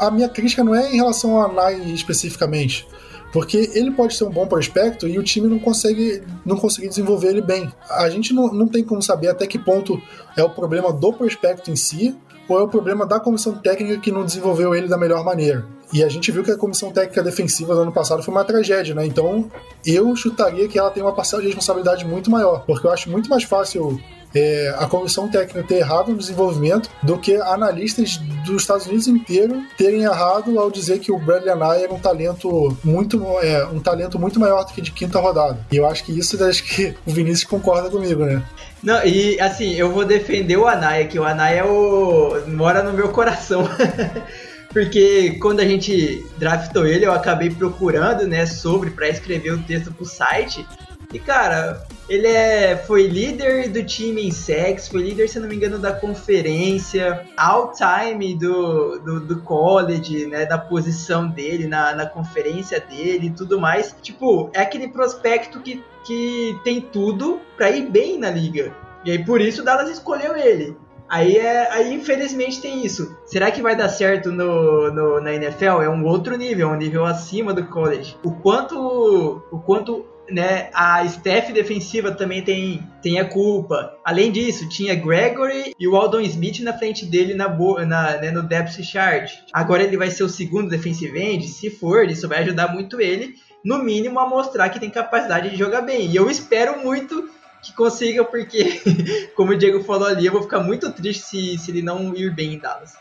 [0.00, 2.88] a minha crítica não é em relação ao Anai especificamente.
[3.32, 7.28] Porque ele pode ser um bom prospecto e o time não consegue não conseguir desenvolver
[7.28, 7.70] ele bem.
[7.88, 10.00] A gente não, não tem como saber até que ponto
[10.36, 12.16] é o problema do prospecto em si
[12.48, 15.64] ou é o problema da comissão técnica que não desenvolveu ele da melhor maneira.
[15.92, 18.94] E a gente viu que a comissão técnica defensiva do ano passado foi uma tragédia,
[18.94, 19.06] né?
[19.06, 19.50] Então
[19.86, 23.30] eu chutaria que ela tem uma parcela de responsabilidade muito maior, porque eu acho muito
[23.30, 24.00] mais fácil
[24.34, 29.62] é, a comissão técnica ter errado no desenvolvimento do que analistas dos Estados Unidos inteiro
[29.76, 34.18] terem errado ao dizer que o Bradley Anaya era um talento muito é, um talento
[34.18, 35.58] muito maior do que de quinta rodada.
[35.70, 38.42] E eu acho que isso acho que o Vinícius concorda comigo, né?
[38.82, 42.42] Não, e assim, eu vou defender o Anaya, que o Anaya é o...
[42.46, 43.68] mora no meu coração.
[44.72, 49.92] Porque quando a gente draftou ele, eu acabei procurando, né, sobre para escrever o texto
[49.92, 50.64] pro site.
[51.12, 55.54] E cara, ele é, foi líder do time em sex, foi líder, se não me
[55.54, 60.44] engano, da conferência, all time do, do, do college, né?
[60.44, 63.94] Da posição dele, na, na conferência dele e tudo mais.
[64.02, 68.74] Tipo, é aquele prospecto que, que tem tudo para ir bem na liga.
[69.04, 70.76] E aí por isso o Dallas escolheu ele.
[71.08, 73.16] Aí, é, aí infelizmente tem isso.
[73.24, 75.82] Será que vai dar certo no, no, na NFL?
[75.82, 78.16] É um outro nível, é um nível acima do college.
[78.24, 83.94] O quanto, o quanto né, a staff defensiva também tem, tem a culpa.
[84.04, 88.42] Além disso, tinha Gregory e o Aldon Smith na frente dele na, na né, no
[88.42, 89.32] depth chart.
[89.52, 91.48] Agora ele vai ser o segundo defensive end.
[91.48, 95.56] Se for, isso vai ajudar muito ele, no mínimo, a mostrar que tem capacidade de
[95.56, 96.08] jogar bem.
[96.08, 97.30] E eu espero muito
[97.62, 98.80] que consiga, porque,
[99.36, 102.34] como o Diego falou ali, eu vou ficar muito triste se, se ele não ir
[102.34, 102.94] bem em Dallas.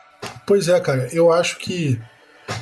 [0.46, 2.00] Pois é, cara, eu acho que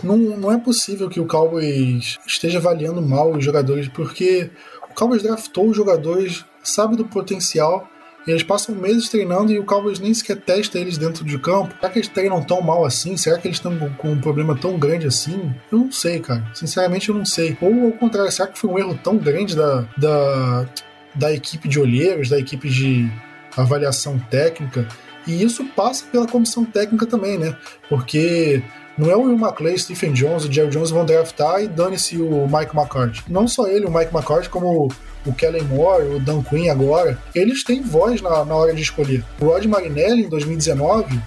[0.03, 4.49] não, não é possível que o Cowboys esteja avaliando mal os jogadores, porque
[4.89, 7.87] o Cowboys draftou os jogadores, sabe do potencial,
[8.27, 11.73] eles passam meses treinando e o Cowboys nem sequer testa eles dentro de campo.
[11.79, 13.15] Será que eles treinam tão mal assim?
[13.15, 15.55] Será que eles estão com um problema tão grande assim?
[15.71, 16.45] Eu não sei, cara.
[16.53, 17.57] Sinceramente, eu não sei.
[17.61, 20.69] Ou ao contrário, será que foi um erro tão grande da, da,
[21.15, 23.09] da equipe de olheiros, da equipe de
[23.55, 24.85] avaliação técnica?
[25.25, 27.55] E isso passa pela comissão técnica também, né?
[27.87, 28.61] Porque
[28.97, 32.47] não é o Will McClay, Stephen Jones, o Jerry Jones vão draftar e dane-se o
[32.47, 33.23] Mike McCarthy.
[33.27, 34.89] Não só ele, o Mike McCarthy, como
[35.25, 39.23] o Kellen Moore, o Dan Quinn agora, eles têm voz na, na hora de escolher.
[39.39, 41.21] O Rod Marinelli, em 2019,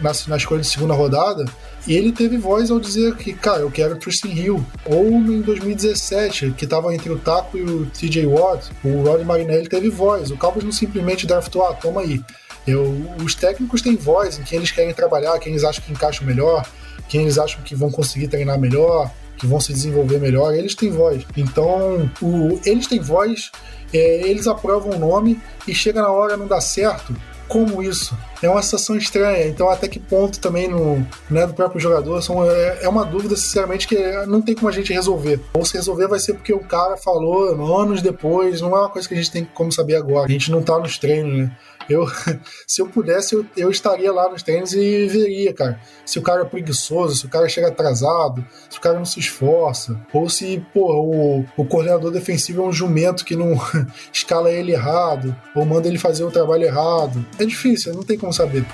[0.00, 1.44] na, na escolha de segunda rodada,
[1.88, 4.64] ele teve voz ao dizer que, cara, eu quero Tristan Hill.
[4.84, 9.68] Ou em 2017, que estava entre o Taco e o TJ Watt, o Rod Marinelli
[9.68, 10.30] teve voz.
[10.30, 12.22] O Cowboys não simplesmente draftou, ah, toma aí.
[12.66, 12.84] Eu,
[13.24, 16.66] os técnicos têm voz em quem eles querem trabalhar, quem eles acham que encaixa melhor
[17.08, 20.90] quem eles acham que vão conseguir treinar melhor, que vão se desenvolver melhor, eles têm
[20.90, 21.24] voz.
[21.36, 23.50] Então, o, eles têm voz,
[23.92, 27.14] é, eles aprovam o nome e chega na hora não dá certo.
[27.48, 28.16] Como isso?
[28.42, 29.46] É uma situação estranha.
[29.46, 33.36] Então, até que ponto também no, né, do próprio jogador são, é, é uma dúvida,
[33.36, 33.96] sinceramente, que
[34.26, 35.40] não tem como a gente resolver.
[35.54, 38.60] Ou se resolver, vai ser porque o cara falou anos depois.
[38.60, 40.26] Não é uma coisa que a gente tem como saber agora.
[40.26, 41.56] A gente não tá nos treinos, né?
[41.88, 42.06] Eu,
[42.66, 45.80] se eu pudesse, eu, eu estaria lá nos treinos e veria, cara.
[46.04, 49.20] Se o cara é preguiçoso, se o cara chega atrasado, se o cara não se
[49.20, 53.54] esforça, ou se, pô, o, o coordenador defensivo é um jumento que não
[54.12, 57.24] escala ele errado, ou manda ele fazer o trabalho errado.
[57.38, 58.64] É difícil, não tem como saber.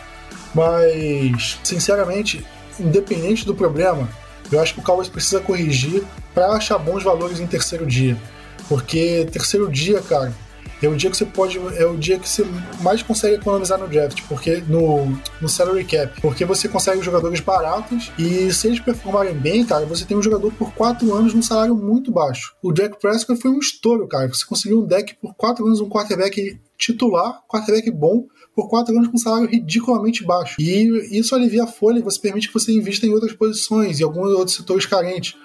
[0.54, 2.44] Mas, sinceramente,
[2.78, 4.08] independente do problema,
[4.50, 6.04] eu acho que o Cowboys precisa corrigir
[6.34, 8.16] para achar bons valores em terceiro dia.
[8.68, 10.32] Porque terceiro dia, cara,
[10.86, 11.58] é o dia que você pode.
[11.76, 12.44] É o dia que você
[12.80, 15.06] mais consegue economizar no draft, porque no,
[15.40, 16.20] no salary cap.
[16.20, 20.52] Porque você consegue jogadores baratos e se eles performarem bem, cara, você tem um jogador
[20.52, 22.54] por 4 anos num salário muito baixo.
[22.62, 24.28] O Jack Prescott foi um estouro, cara.
[24.28, 29.08] Você conseguiu um deck por 4 anos, um quarterback titular, quarterback bom, por 4 anos
[29.08, 30.56] com um salário ridiculamente baixo.
[30.58, 34.04] E isso alivia a folha e você permite que você invista em outras posições, em
[34.04, 35.36] alguns outros setores carentes.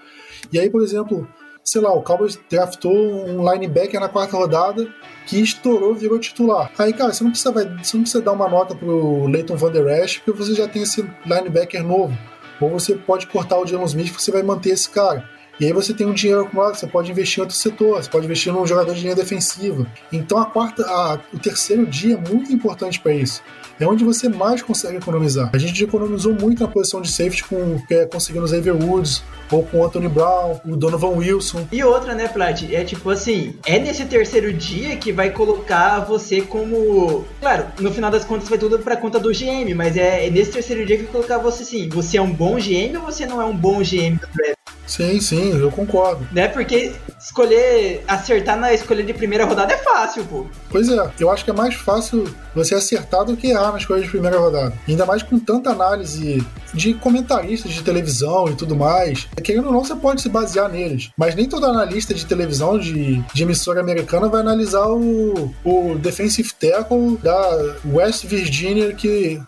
[0.51, 1.27] E aí, por exemplo,
[1.67, 4.87] sei lá, o Cowboys draftou um linebacker na quarta rodada
[5.25, 6.71] que estourou, virou titular.
[6.77, 9.69] Aí, cara, você não precisa, vai, você não precisa dar uma nota pro Leighton Van
[9.69, 12.17] Der Esch, porque você já tem esse linebacker novo.
[12.61, 15.29] Ou você pode cortar o Jalen Smith, você vai manter esse cara.
[15.59, 18.25] E aí você tem um dinheiro acumulado, você pode investir em outro setor, você pode
[18.25, 19.87] investir num jogador de linha defensiva.
[20.11, 23.41] Então a quarta, a, o terceiro dia é muito importante para isso.
[23.79, 25.51] É onde você mais consegue economizar.
[25.53, 29.63] A gente economizou muito na posição de safety com é, conseguindo os Xavier Woods, ou
[29.63, 31.67] com o Anthony Brown, o Donovan Wilson.
[31.71, 32.63] E outra, né, Plat?
[32.71, 37.25] É tipo assim, é nesse terceiro dia que vai colocar você como.
[37.39, 40.51] Claro, no final das contas vai tudo pra conta do GM, mas é, é nesse
[40.51, 43.41] terceiro dia que vai colocar você assim, você é um bom GM ou você não
[43.41, 44.56] é um bom GM do draft?
[44.87, 46.25] Sim, sim, eu concordo.
[46.31, 46.47] Né?
[46.47, 50.45] Porque escolher, acertar na escolha de primeira rodada é fácil, pô.
[50.69, 52.23] Pois é, eu acho que é mais fácil
[52.55, 54.73] você acertar do que errar na escolha de primeira rodada.
[54.87, 56.41] Ainda mais com tanta análise
[56.73, 59.27] de comentaristas de televisão e tudo mais.
[59.43, 61.09] Querendo ou não, você pode se basear neles.
[61.17, 66.49] Mas nem todo analista de televisão de, de emissora americana vai analisar o, o defensive
[66.53, 69.41] tackle da West Virginia que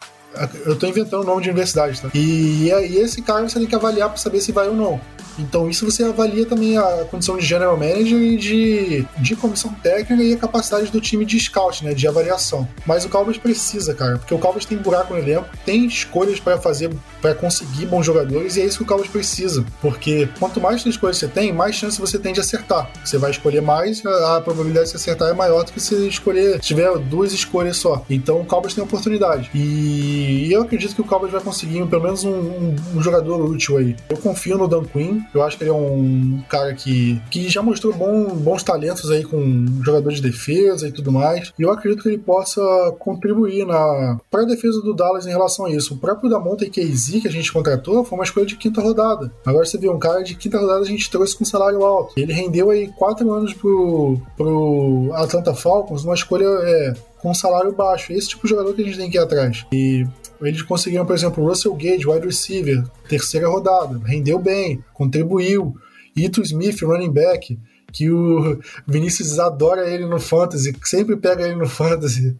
[0.65, 2.09] eu tô inventando o nome de universidade, tá?
[2.13, 5.01] E, e esse cara você tem que avaliar para saber se vai ou não.
[5.39, 10.21] Então, isso você avalia também a condição de general manager e de, de comissão técnica
[10.21, 11.93] e a capacidade do time de scout, né?
[11.93, 12.67] De avaliação.
[12.85, 16.57] Mas o Cowboys precisa, cara, porque o Cowboys tem buraco no elenco, tem escolhas para
[16.57, 16.89] fazer,
[17.21, 19.65] para conseguir bons jogadores e é isso que o Cowboys precisa.
[19.81, 22.89] Porque quanto mais escolhas você tem, mais chance você tem de acertar.
[23.03, 26.55] Você vai escolher mais, a probabilidade de você acertar é maior do que se escolher,
[26.55, 28.03] se tiver duas escolhas só.
[28.09, 29.49] Então, o Cowboys tem oportunidade.
[29.53, 33.77] E eu acredito que o Cowboys vai conseguir pelo menos um, um, um jogador útil
[33.77, 33.95] aí.
[34.09, 37.61] Eu confio no Dan Quinn, eu acho que ele é um cara que, que já
[37.61, 41.53] mostrou bom, bons talentos aí com jogador de defesa e tudo mais.
[41.57, 42.61] E eu acredito que ele possa
[42.99, 45.93] contribuir na para a defesa do Dallas em relação a isso.
[45.93, 49.31] O próprio Damonte Casey que a gente contratou foi uma escolha de quinta rodada.
[49.45, 52.13] Agora você vê um cara de quinta rodada a gente trouxe com salário alto.
[52.17, 58.13] Ele rendeu aí quatro anos pro, pro Atlanta Falcons, uma escolha é, com salário baixo.
[58.13, 59.65] Esse tipo de jogador que a gente tem que ir atrás.
[59.71, 60.05] E
[60.41, 65.75] eles conseguiram, por exemplo, Russell Gage, wide receiver, terceira rodada, rendeu bem, contribuiu.
[66.15, 67.57] Ito Smith, running back,
[67.91, 72.35] que o Vinícius adora ele no fantasy, sempre pega ele no fantasy.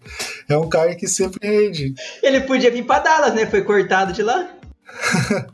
[0.47, 1.93] É um cara que sempre rende.
[2.22, 3.45] Ele podia vir para Dallas, né?
[3.45, 4.50] Foi cortado de lá.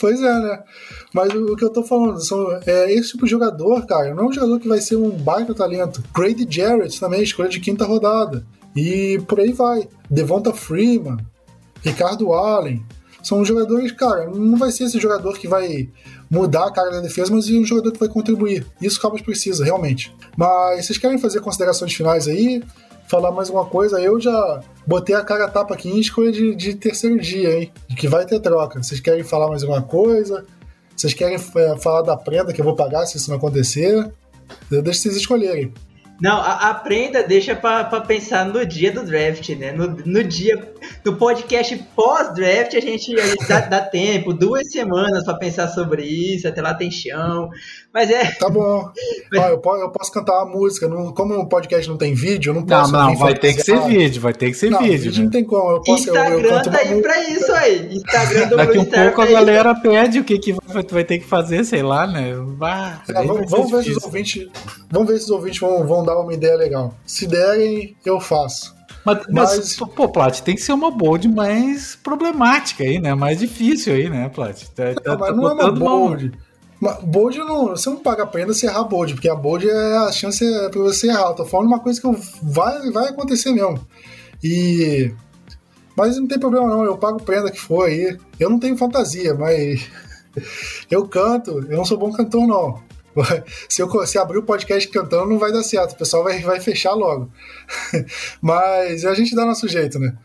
[0.00, 0.62] pois é, né?
[1.12, 4.14] Mas o, que eu tô falando são, é esse tipo de jogador, cara.
[4.14, 6.02] Não é um jogador que vai ser um baita talento.
[6.14, 8.44] Grady Jarrett também, escolha de quinta rodada.
[8.74, 9.88] E por aí vai.
[10.10, 11.18] Devonta Freeman,
[11.88, 12.84] Ricardo Allen.
[13.22, 15.88] São jogadores, cara, não vai ser esse jogador que vai
[16.30, 18.66] mudar a cara da defesa, mas é um jogador que vai contribuir.
[18.80, 20.14] Isso o Cowboys precisa, realmente.
[20.36, 22.62] Mas vocês querem fazer considerações finais aí?
[23.08, 24.00] Falar mais uma coisa?
[24.00, 27.72] Eu já botei a cara tapa aqui em escolha de, de terceiro dia, hein?
[27.88, 28.82] De que vai ter troca.
[28.82, 30.44] Vocês querem falar mais alguma coisa?
[30.94, 34.10] Vocês querem é, falar da prenda que eu vou pagar se isso não acontecer?
[34.70, 35.72] Eu deixo vocês escolherem.
[36.20, 39.70] Não, a, a prenda deixa pra, pra pensar no dia do draft, né?
[39.70, 45.24] No, no dia, no podcast pós-draft, a gente, a gente dá, dá, tempo, duas semanas
[45.24, 47.48] pra pensar sobre isso, até lá tem chão.
[47.92, 48.32] Mas é.
[48.32, 48.90] Tá bom.
[49.32, 49.50] Mas...
[49.50, 50.86] eu, posso, eu posso cantar a música.
[50.88, 52.92] Não, como o podcast não tem vídeo, eu não posso.
[52.92, 54.98] Não, não, vai ter que ser vídeo, vai ter que ser não, vídeo.
[54.98, 55.24] vídeo né?
[55.24, 55.70] não tem como.
[55.70, 57.96] Eu posso, Instagram eu, eu tá aí pra isso aí.
[57.96, 59.82] Instagram do Daqui um pouco a galera isso.
[59.82, 62.34] pede o que, que vai, vai ter que fazer, sei lá, né?
[62.56, 64.48] Bah, é, vamos, vamos ver se os ouvintes.
[64.90, 66.94] Vamos ver se os ouvintes vão, vão dar uma ideia legal.
[67.06, 68.76] Se derem, eu faço.
[69.04, 73.14] Mas, mas, pô, Plat, tem que ser uma bold mais problemática aí, né?
[73.14, 74.64] Mais difícil aí, né, Plat?
[74.74, 76.26] Tá, não, tá, mas tá não é uma bold.
[76.26, 76.47] Uma...
[76.80, 80.12] Bold não, você não paga a pena se errar bold, porque a bold é a
[80.12, 81.28] chance é pra você errar.
[81.28, 82.08] Eu tô falando uma coisa que
[82.42, 83.84] vai, vai acontecer mesmo.
[84.42, 85.12] E.
[85.96, 88.16] Mas não tem problema não, eu pago prenda que for aí.
[88.38, 89.90] Eu não tenho fantasia, mas
[90.88, 92.80] eu canto, eu não sou bom cantor não.
[93.68, 95.92] se eu se abrir o podcast cantando, não vai dar certo.
[95.92, 97.30] O pessoal vai, vai fechar logo.
[98.40, 100.16] mas a gente dá nosso jeito, né?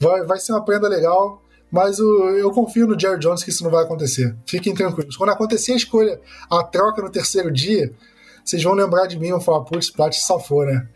[0.00, 1.42] Vai, vai ser uma prenda legal.
[1.70, 4.34] Mas o, eu confio no Jerry Jones que isso não vai acontecer.
[4.46, 5.16] Fiquem tranquilos.
[5.16, 7.92] Quando acontecer a escolha, a troca no terceiro dia,
[8.44, 10.88] vocês vão lembrar de mim e vão falar, putz, Plat safou, né?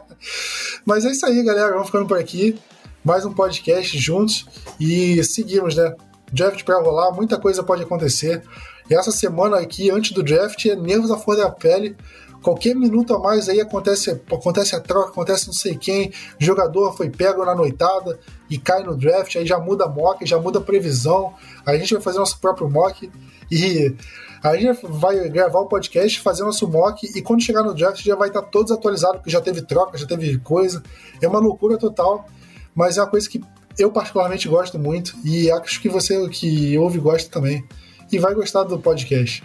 [0.84, 1.72] Mas é isso aí, galera.
[1.72, 2.58] Vamos ficando por aqui.
[3.02, 4.46] Mais um podcast juntos
[4.80, 5.94] e seguimos, né?
[6.32, 8.42] Draft para rolar, muita coisa pode acontecer.
[8.90, 11.96] E essa semana aqui, antes do draft, é nervos à flor da pele.
[12.44, 17.08] Qualquer minuto a mais aí acontece, acontece a troca, acontece não sei quem, jogador foi
[17.08, 18.20] pego na noitada
[18.50, 21.32] e cai no draft, aí já muda a mock, já muda a previsão.
[21.64, 23.10] A gente vai fazer nosso próprio mock
[23.50, 23.96] e
[24.42, 28.14] a gente vai gravar o podcast, fazer nosso mock e quando chegar no draft já
[28.14, 30.82] vai estar todos atualizados, porque já teve troca, já teve coisa.
[31.22, 32.26] É uma loucura total,
[32.74, 33.40] mas é uma coisa que
[33.78, 37.66] eu particularmente gosto muito e acho que você que ouve gosta também
[38.12, 39.42] e vai gostar do podcast.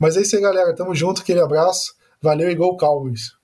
[0.00, 0.74] Mas é isso aí, galera.
[0.74, 1.97] Tamo junto, aquele abraço.
[2.20, 3.37] Valeu e Go Cowboys!